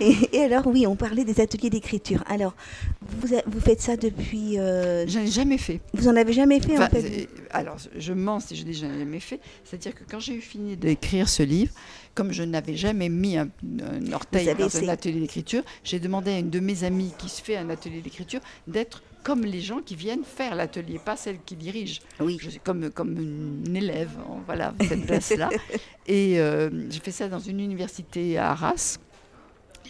Et, 0.01 0.15
et 0.33 0.43
alors, 0.45 0.67
oui, 0.67 0.87
on 0.87 0.97
parlait 0.97 1.25
des 1.25 1.41
ateliers 1.41 1.71
d'écriture. 1.71 2.23
Alors, 2.29 2.55
vous, 3.03 3.35
a- 3.35 3.43
vous 3.47 3.61
faites 3.61 3.81
ça 3.81 3.97
depuis. 3.97 4.59
euh, 4.59 5.07
Je 5.09 5.19
n'ai 5.19 5.27
jamais 5.27 5.59
fait. 5.59 5.81
vous 5.95 6.09
en 6.09 6.17
avez 6.17 6.33
jamais 6.33 6.61
fait, 6.61 6.75
Enfin, 6.75 6.87
en 6.87 6.91
fait 6.91 7.05
euh, 7.05 7.25
alors, 7.51 7.77
je 7.97 8.13
mens 8.13 8.41
si 8.41 8.55
je 8.57 8.63
dis 8.65 8.73
que 8.73 8.77
je 8.79 8.87
n'ai 8.87 8.99
jamais 9.01 9.21
fait. 9.21 9.41
C'est-à-dire 9.65 9.95
que 9.95 10.05
quand 10.09 10.21
j'ai 10.21 10.35
eu 10.35 10.41
fini 10.41 10.77
d'écrire 10.77 11.29
ce 11.29 11.43
livre, 11.43 11.73
comme 12.15 12.33
je 12.33 12.43
n'avais 12.43 12.77
jamais 12.77 13.09
mis 13.09 13.37
un, 13.39 13.49
un 13.83 14.13
orteil 14.13 14.47
dans 14.59 14.67
essayé. 14.67 14.89
un 14.89 14.93
atelier 14.93 15.21
d'écriture, 15.21 15.63
j'ai 15.85 15.99
demandé 16.01 16.31
à 16.33 16.39
une 16.39 16.51
de 16.51 16.61
mes 16.61 16.85
amies 16.85 17.13
qui 17.19 17.29
se 17.29 17.43
fait 17.43 17.57
un 17.57 17.71
atelier 17.71 18.01
d'écriture 18.01 18.41
d'être 18.67 19.03
comme 19.23 19.45
les 19.45 19.61
gens 19.61 19.81
qui 19.81 19.95
viennent 19.95 20.25
faire 20.25 20.55
l'atelier, 20.55 20.99
pas 21.05 21.17
celle 21.17 21.39
qui 21.45 21.57
dirige. 21.57 22.01
Oui. 22.21 22.39
Je 22.41 22.51
comme, 22.65 22.91
comme 22.91 23.19
une 23.19 23.77
élève, 23.77 24.11
hein, 24.21 24.37
voilà, 24.47 24.75
cette 24.89 25.07
place-là. 25.07 25.51
Et 26.07 26.41
euh, 26.41 26.71
j'ai 26.91 27.01
fait 27.01 27.11
ça 27.13 27.29
dans 27.29 27.41
une 27.41 27.61
université 27.61 28.39
à 28.39 28.53
Arras. 28.53 28.99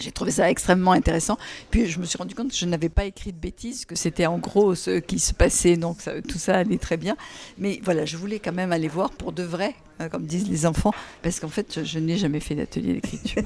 J'ai 0.01 0.13
trouvé 0.13 0.31
ça 0.31 0.49
extrêmement 0.49 0.93
intéressant. 0.93 1.39
Puis 1.73 1.87
je 1.87 1.99
me 1.99 2.05
suis 2.05 2.17
rendu 2.19 2.33
compte 2.35 2.51
que 2.51 2.57
je 2.57 2.67
n'avais 2.67 2.89
pas 2.89 3.05
écrit 3.05 3.33
de 3.33 3.39
bêtises, 3.39 3.85
que 3.85 3.97
c'était 3.97 4.27
en 4.27 4.39
gros 4.39 4.77
ce 4.77 4.99
qui 5.01 5.19
se 5.19 5.35
passait, 5.35 5.77
donc 5.77 6.01
ça- 6.01 6.23
tout 6.23 6.39
ça 6.39 6.59
allait 6.59 6.79
très 6.79 6.97
bien. 6.97 7.17
Mais 7.59 7.81
voilà, 7.83 8.05
je 8.05 8.17
voulais 8.17 8.39
quand 8.39 8.53
même 8.53 8.71
aller 8.71 8.87
voir 8.87 9.11
pour 9.11 9.33
de 9.33 9.43
vrai, 9.43 9.75
hein, 9.99 10.09
comme 10.09 10.25
disent 10.25 10.49
les 10.49 10.67
enfants, 10.67 10.93
parce 11.23 11.41
qu'en 11.41 11.49
fait, 11.49 11.81
je, 11.81 11.85
je 11.85 11.99
n'ai 11.99 12.17
jamais 12.17 12.39
fait 12.39 12.55
d'atelier 12.55 12.93
d'écriture. 12.95 13.43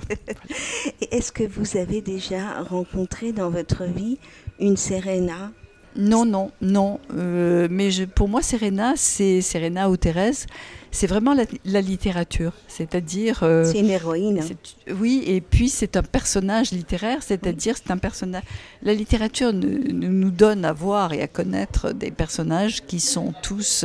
Et 1.00 1.16
Est-ce 1.16 1.32
que 1.32 1.44
vous 1.44 1.78
avez 1.78 2.02
déjà 2.02 2.60
rencontré 2.62 3.32
dans 3.32 3.48
votre 3.48 3.84
vie 3.84 4.18
une 4.60 4.76
Serena 4.76 5.52
Non, 5.96 6.24
non, 6.24 6.50
non. 6.60 6.98
Euh, 7.14 7.68
mais 7.70 7.90
je- 7.90 8.04
pour 8.04 8.28
moi, 8.28 8.42
Serena, 8.42 8.94
c'est 8.96 9.40
Serena 9.42 9.90
ou 9.90 9.96
Thérèse, 9.96 10.46
c'est 10.90 11.06
vraiment 11.06 11.34
la, 11.34 11.44
la 11.64 11.80
littérature. 11.80 12.52
C'est-à-dire. 12.68 13.40
euh, 13.42 13.64
C'est 13.64 13.80
une 13.80 13.90
héroïne. 13.90 14.40
hein. 14.40 14.92
oui, 14.98 15.22
et 15.26 15.40
puis 15.40 15.68
c'est 15.68 15.96
un 15.96 16.02
personnage 16.02 16.70
littéraire, 16.72 17.22
c'est-à-dire 17.22 17.76
c'est 17.76 17.90
un 17.90 17.98
personnage. 17.98 18.42
La 18.82 18.94
littérature 18.94 19.52
ne- 19.52 19.66
ne- 19.66 20.08
nous 20.08 20.30
donne 20.30 20.64
à 20.64 20.72
voir 20.72 21.12
et 21.12 21.22
à 21.22 21.28
connaître 21.28 21.92
des 21.92 22.10
personnages 22.10 22.84
qui 22.86 22.98
sont 23.00 23.32
tous 23.42 23.84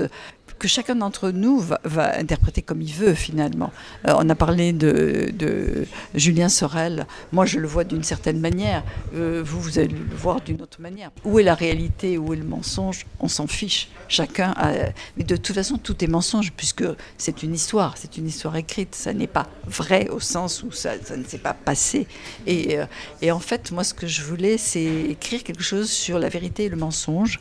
que 0.60 0.68
chacun 0.68 0.96
d'entre 0.96 1.32
nous 1.32 1.60
va, 1.60 2.18
interpréter 2.18 2.62
comme 2.62 2.82
il 2.82 2.94
veut 2.94 3.14
finalement. 3.14 3.72
Euh, 4.08 4.14
on 4.18 4.30
a 4.30 4.36
parlé 4.36 4.74
de, 4.74 5.86
Julien 6.16 6.50
Sorel. 6.50 7.06
Moi, 7.32 7.46
je 7.46 7.60
le 7.60 7.68
vois 7.68 7.84
d'une 7.84 8.04
certaine 8.04 8.40
manière. 8.40 8.84
Euh, 9.16 9.42
vous, 9.46 9.62
vous 9.62 9.80
allez 9.80 9.90
le 9.90 10.16
voir 10.16 10.42
d'une 10.42 10.62
autre 10.62 10.82
manière. 10.82 11.12
Où 11.24 11.40
est 11.40 11.44
la 11.44 11.56
réalité? 11.56 12.18
Où 12.18 12.34
est 12.34 12.38
le 12.38 12.44
mensonge? 12.44 13.06
On 13.20 13.28
s'en 13.28 13.48
fiche. 13.48 13.90
Chacun 14.08 14.54
a... 14.58 14.72
Mais 15.16 15.24
de 15.24 15.36
toute 15.36 15.56
façon, 15.56 15.78
tout 15.78 16.04
est 16.04 16.08
mensonge 16.08 16.52
puisque 16.54 16.86
c'est 17.18 17.44
une 17.44 17.54
histoire. 17.54 17.98
C'est 17.98 18.18
une 18.18 18.28
histoire 18.28 18.56
écrite. 18.56 18.96
Ça 18.96 19.14
n'est 19.14 19.28
pas 19.28 19.48
vrai 19.66 20.10
au 20.10 20.20
sens 20.20 20.64
où 20.64 20.72
ça, 20.72 20.94
ne 21.16 21.24
s'est 21.24 21.38
pas 21.38 21.54
passé. 21.54 22.08
Et, 22.46 22.80
euh, 22.80 22.86
et 23.22 23.32
en 23.32 23.40
fait, 23.40 23.72
moi, 23.72 23.84
ce 23.84 23.94
que 23.94 24.08
je 24.08 24.24
voulais, 24.24 24.58
c'est 24.58 24.84
écrire 24.84 25.44
quelque 25.44 25.64
chose 25.64 25.90
sur 25.90 26.20
la 26.20 26.30
vérité 26.30 26.66
et 26.66 26.70
le 26.70 26.78
mensonge. 26.78 27.40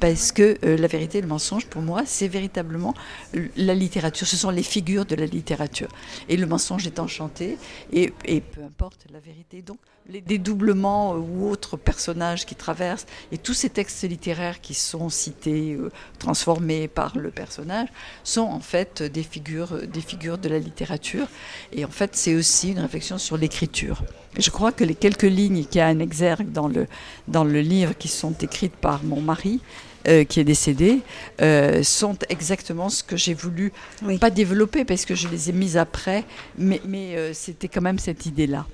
parce 0.00 0.32
que 0.32 0.58
la 0.62 0.86
vérité 0.86 1.18
et 1.18 1.20
le 1.20 1.28
mensonge, 1.28 1.66
pour 1.66 1.82
moi, 1.82 2.02
c'est 2.06 2.23
véritablement 2.28 2.94
l- 3.32 3.50
la 3.56 3.74
littérature. 3.74 4.26
Ce 4.26 4.36
sont 4.36 4.50
les 4.50 4.62
figures 4.62 5.04
de 5.04 5.14
la 5.14 5.26
littérature. 5.26 5.88
Et 6.28 6.36
le 6.36 6.46
mensonge 6.46 6.86
est 6.86 6.98
enchanté. 6.98 7.58
Et, 7.92 8.10
peu 8.40 8.62
importe 8.62 9.06
la 9.12 9.20
vérité. 9.20 9.62
Donc, 9.62 9.78
les 10.06 10.20
dédoublements 10.20 11.14
euh, 11.14 11.18
ou 11.18 11.48
autres 11.48 11.78
personnages 11.78 12.44
qui 12.44 12.54
traversent, 12.54 13.06
et 13.32 13.38
tous 13.38 13.54
ces 13.54 13.70
textes 13.70 14.02
littéraires 14.02 14.60
qui 14.60 14.74
sont 14.74 15.08
cités, 15.08 15.72
euh, 15.72 15.90
transformés 16.18 16.88
par 16.88 17.16
le 17.16 17.30
personnage, 17.30 17.88
sont 18.22 18.42
en 18.42 18.60
fait 18.60 19.02
des 19.02 19.22
figures, 19.22 19.86
des 19.86 20.02
figures 20.02 20.36
de 20.36 20.48
la 20.50 20.58
littérature. 20.58 21.26
Et 21.72 21.84
en 21.86 21.90
fait, 21.90 22.16
c'est 22.16 22.34
aussi 22.34 22.72
une 22.72 22.80
réflexion 22.80 23.16
sur 23.16 23.38
l'écriture. 23.38 24.02
Je 24.36 24.50
crois 24.50 24.72
que 24.72 24.84
les 24.84 24.94
quelques 24.94 25.22
lignes 25.22 25.64
qu'il 25.64 25.78
y 25.78 25.80
a 25.80 25.88
en 25.88 25.98
exergue 26.00 26.52
dans 26.52 26.68
le, 26.68 26.86
dans 27.28 27.44
le 27.44 27.60
livre 27.60 27.96
qui 27.96 28.08
sont 28.08 28.32
écrites 28.32 28.76
par 28.76 29.04
mon 29.04 29.22
mari, 29.22 29.60
euh, 30.08 30.24
qui 30.24 30.40
est 30.40 30.44
décédé, 30.44 31.00
euh, 31.40 31.82
sont 31.82 32.16
exactement 32.28 32.88
ce 32.88 33.02
que 33.02 33.16
j'ai 33.16 33.34
voulu, 33.34 33.72
Oui. 34.02 34.18
pas 34.18 34.30
développer 34.30 34.84
parce 34.84 35.04
que 35.04 35.14
je 35.14 35.28
les 35.28 35.50
ai 35.50 35.52
mises 35.52 35.76
après, 35.76 36.24
mais, 36.58 36.80
mais 36.86 37.16
euh, 37.16 37.32
c'était 37.32 37.68
quand 37.68 37.80
même 37.82 37.98
cette 37.98 38.26
idée-là. 38.26 38.66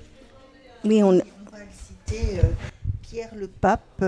Oui, 0.83 1.03
on, 1.03 1.21
Pierre 3.11 3.35
le 3.35 3.49
Pape, 3.49 4.05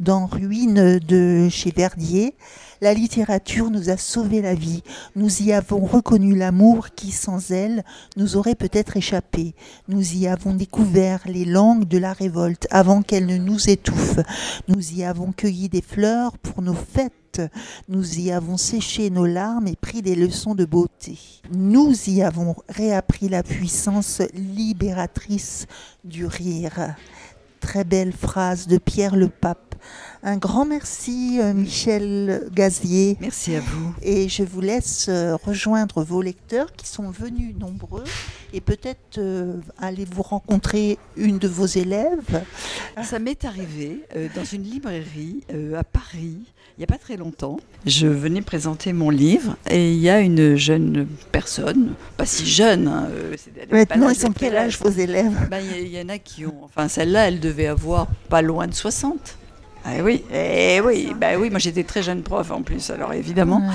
dans 0.00 0.26
Ruine 0.26 0.98
de 0.98 1.46
chez 1.48 1.70
Verdier. 1.70 2.34
La 2.80 2.92
littérature 2.92 3.70
nous 3.70 3.88
a 3.88 3.96
sauvé 3.96 4.42
la 4.42 4.56
vie. 4.56 4.82
Nous 5.14 5.42
y 5.42 5.52
avons 5.52 5.86
reconnu 5.86 6.34
l'amour 6.34 6.88
qui, 6.96 7.12
sans 7.12 7.52
elle, 7.52 7.84
nous 8.16 8.36
aurait 8.36 8.56
peut-être 8.56 8.96
échappé. 8.96 9.54
Nous 9.86 10.16
y 10.16 10.26
avons 10.26 10.54
découvert 10.54 11.20
les 11.26 11.44
langues 11.44 11.86
de 11.86 11.98
la 11.98 12.12
révolte 12.12 12.66
avant 12.72 13.02
qu'elle 13.02 13.26
ne 13.26 13.36
nous 13.36 13.70
étouffe. 13.70 14.18
Nous 14.66 14.92
y 14.92 15.04
avons 15.04 15.30
cueilli 15.30 15.68
des 15.68 15.80
fleurs 15.80 16.36
pour 16.38 16.62
nos 16.62 16.74
fêtes. 16.74 17.42
Nous 17.88 18.18
y 18.18 18.32
avons 18.32 18.56
séché 18.56 19.08
nos 19.10 19.24
larmes 19.24 19.68
et 19.68 19.76
pris 19.76 20.02
des 20.02 20.16
leçons 20.16 20.56
de 20.56 20.64
beauté. 20.64 21.16
Nous 21.52 21.94
y 22.08 22.22
avons 22.22 22.56
réappris 22.68 23.28
la 23.28 23.44
puissance 23.44 24.20
libératrice 24.34 25.68
du 26.02 26.26
rire. 26.26 26.96
Très 27.62 27.84
belle 27.84 28.12
phrase 28.12 28.66
de 28.66 28.76
Pierre 28.76 29.14
le 29.14 29.28
Pape. 29.28 29.76
Un 30.24 30.36
grand 30.36 30.64
merci 30.64 31.40
euh, 31.40 31.52
Michel 31.52 32.48
Gazier. 32.54 33.16
Merci 33.20 33.56
à 33.56 33.60
vous. 33.60 33.92
Et 34.02 34.28
je 34.28 34.44
vous 34.44 34.60
laisse 34.60 35.06
euh, 35.08 35.34
rejoindre 35.34 36.04
vos 36.04 36.22
lecteurs 36.22 36.72
qui 36.74 36.86
sont 36.86 37.10
venus 37.10 37.56
nombreux 37.58 38.04
et 38.52 38.60
peut-être 38.60 39.18
euh, 39.18 39.54
aller 39.80 40.04
vous 40.08 40.22
rencontrer 40.22 40.98
une 41.16 41.38
de 41.38 41.48
vos 41.48 41.66
élèves. 41.66 42.44
Ça 43.02 43.18
m'est 43.18 43.44
arrivé 43.44 44.04
euh, 44.14 44.28
dans 44.36 44.44
une 44.44 44.62
librairie 44.62 45.42
euh, 45.52 45.78
à 45.78 45.82
Paris, 45.82 46.38
il 46.76 46.78
n'y 46.78 46.84
a 46.84 46.86
pas 46.86 46.98
très 46.98 47.16
longtemps. 47.16 47.58
Je 47.86 48.06
venais 48.06 48.42
présenter 48.42 48.92
mon 48.92 49.10
livre 49.10 49.56
et 49.68 49.92
il 49.92 49.98
y 49.98 50.08
a 50.08 50.20
une 50.20 50.54
jeune 50.56 51.08
personne, 51.32 51.94
pas 52.16 52.26
si 52.26 52.46
jeune, 52.46 52.86
hein, 52.86 53.08
Maintenant, 53.70 54.10
ils 54.10 54.24
ont 54.26 54.28
des 54.28 54.34
quel 54.38 54.56
âge 54.56 54.78
vos 54.78 54.90
élèves? 54.90 55.48
Ben, 55.50 55.60
Il 55.60 55.78
y, 55.78 55.82
il 55.82 55.92
y 55.92 56.00
en 56.00 56.08
a 56.08 56.18
qui 56.18 56.46
ont. 56.46 56.62
Enfin, 56.62 56.88
celle-là, 56.88 57.28
elle 57.28 57.40
devait 57.40 57.66
avoir 57.66 58.06
pas 58.28 58.42
loin 58.42 58.66
de 58.66 58.74
60. 58.74 59.38
Ah 59.84 60.02
oui, 60.02 60.22
eh 60.32 60.80
oui, 60.84 61.12
bah 61.18 61.38
oui, 61.38 61.50
moi 61.50 61.58
j'étais 61.58 61.82
très 61.82 62.02
jeune 62.02 62.22
prof 62.22 62.50
en 62.50 62.62
plus, 62.62 62.90
alors 62.90 63.12
évidemment. 63.14 63.58
Ouais. 63.58 63.74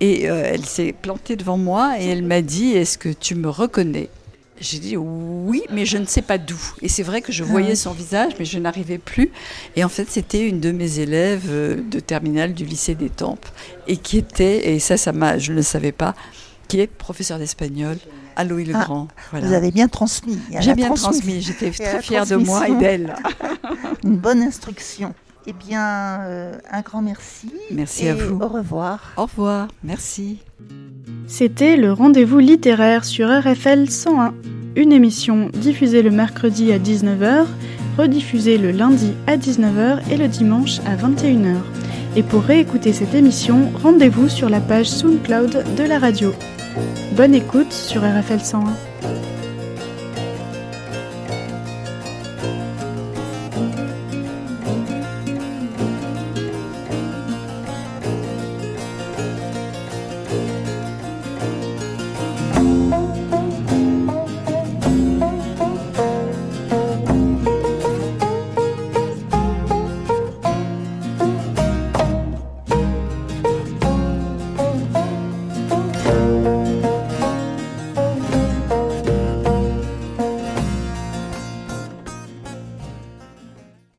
Et 0.00 0.28
euh, 0.30 0.42
elle 0.44 0.64
s'est 0.66 0.92
plantée 0.92 1.36
devant 1.36 1.56
moi 1.56 1.94
et 1.98 2.06
elle 2.06 2.22
m'a 2.22 2.42
dit 2.42 2.72
Est-ce 2.72 2.98
que 2.98 3.08
tu 3.08 3.34
me 3.34 3.48
reconnais? 3.48 4.10
J'ai 4.58 4.78
dit 4.78 4.96
oui, 4.96 5.62
mais 5.70 5.84
je 5.84 5.98
ne 5.98 6.06
sais 6.06 6.22
pas 6.22 6.38
d'où. 6.38 6.58
Et 6.80 6.88
c'est 6.88 7.02
vrai 7.02 7.20
que 7.20 7.30
je 7.30 7.44
voyais 7.44 7.74
son 7.74 7.92
visage, 7.92 8.32
mais 8.38 8.46
je 8.46 8.58
n'arrivais 8.58 8.96
plus. 8.98 9.30
Et 9.76 9.84
en 9.84 9.88
fait, 9.90 10.06
c'était 10.10 10.46
une 10.48 10.60
de 10.60 10.72
mes 10.72 10.98
élèves 10.98 11.44
euh, 11.48 11.76
de 11.90 12.00
terminale 12.00 12.54
du 12.54 12.64
lycée 12.64 12.94
des 12.94 13.10
Tempes 13.10 13.46
et 13.86 13.98
qui 13.98 14.16
était, 14.16 14.74
et 14.74 14.78
ça, 14.78 14.96
ça 14.96 15.12
m'a, 15.12 15.38
je 15.38 15.52
ne 15.52 15.56
le 15.56 15.62
savais 15.62 15.92
pas, 15.92 16.14
qui 16.68 16.80
est 16.80 16.86
professeur 16.86 17.38
d'espagnol 17.38 17.98
à 18.34 18.44
Louis 18.44 18.64
le 18.64 18.74
Ah, 18.76 18.84
Grand. 18.84 19.08
Voilà. 19.30 19.46
Vous 19.46 19.52
avez 19.52 19.70
bien 19.70 19.88
transmis. 19.88 20.38
J'ai 20.60 20.74
bien 20.74 20.86
transmis. 20.86 21.20
transmis, 21.20 21.40
j'étais 21.42 21.70
très 21.70 22.02
fière 22.02 22.26
de 22.26 22.36
moi 22.36 22.66
et 22.68 22.74
d'elle. 22.76 23.14
Une 24.04 24.16
bonne 24.16 24.42
instruction. 24.42 25.14
Eh 25.48 25.52
bien, 25.52 26.20
euh, 26.22 26.54
un 26.70 26.80
grand 26.80 27.02
merci. 27.02 27.52
Merci 27.70 28.06
et 28.06 28.10
à 28.10 28.14
vous. 28.14 28.40
Au 28.40 28.48
revoir. 28.48 29.12
Au 29.16 29.22
revoir, 29.22 29.68
merci. 29.84 30.38
C'était 31.26 31.76
le 31.76 31.92
rendez-vous 31.92 32.38
littéraire 32.38 33.04
sur 33.04 33.28
RFL 33.28 33.88
101, 33.88 34.34
une 34.74 34.92
émission 34.92 35.50
diffusée 35.52 36.02
le 36.02 36.10
mercredi 36.10 36.72
à 36.72 36.78
19h, 36.78 37.46
rediffusée 37.96 38.58
le 38.58 38.72
lundi 38.72 39.12
à 39.26 39.36
19h 39.36 40.00
et 40.10 40.16
le 40.16 40.28
dimanche 40.28 40.80
à 40.80 40.96
21h. 40.96 41.56
Et 42.16 42.22
pour 42.22 42.42
réécouter 42.42 42.92
cette 42.92 43.14
émission, 43.14 43.70
rendez-vous 43.82 44.28
sur 44.28 44.48
la 44.48 44.60
page 44.60 44.88
SoundCloud 44.88 45.64
de 45.76 45.84
la 45.84 45.98
radio. 45.98 46.32
Bonne 47.12 47.34
écoute 47.34 47.72
sur 47.72 48.02
RFL 48.02 48.40
101. 48.40 48.85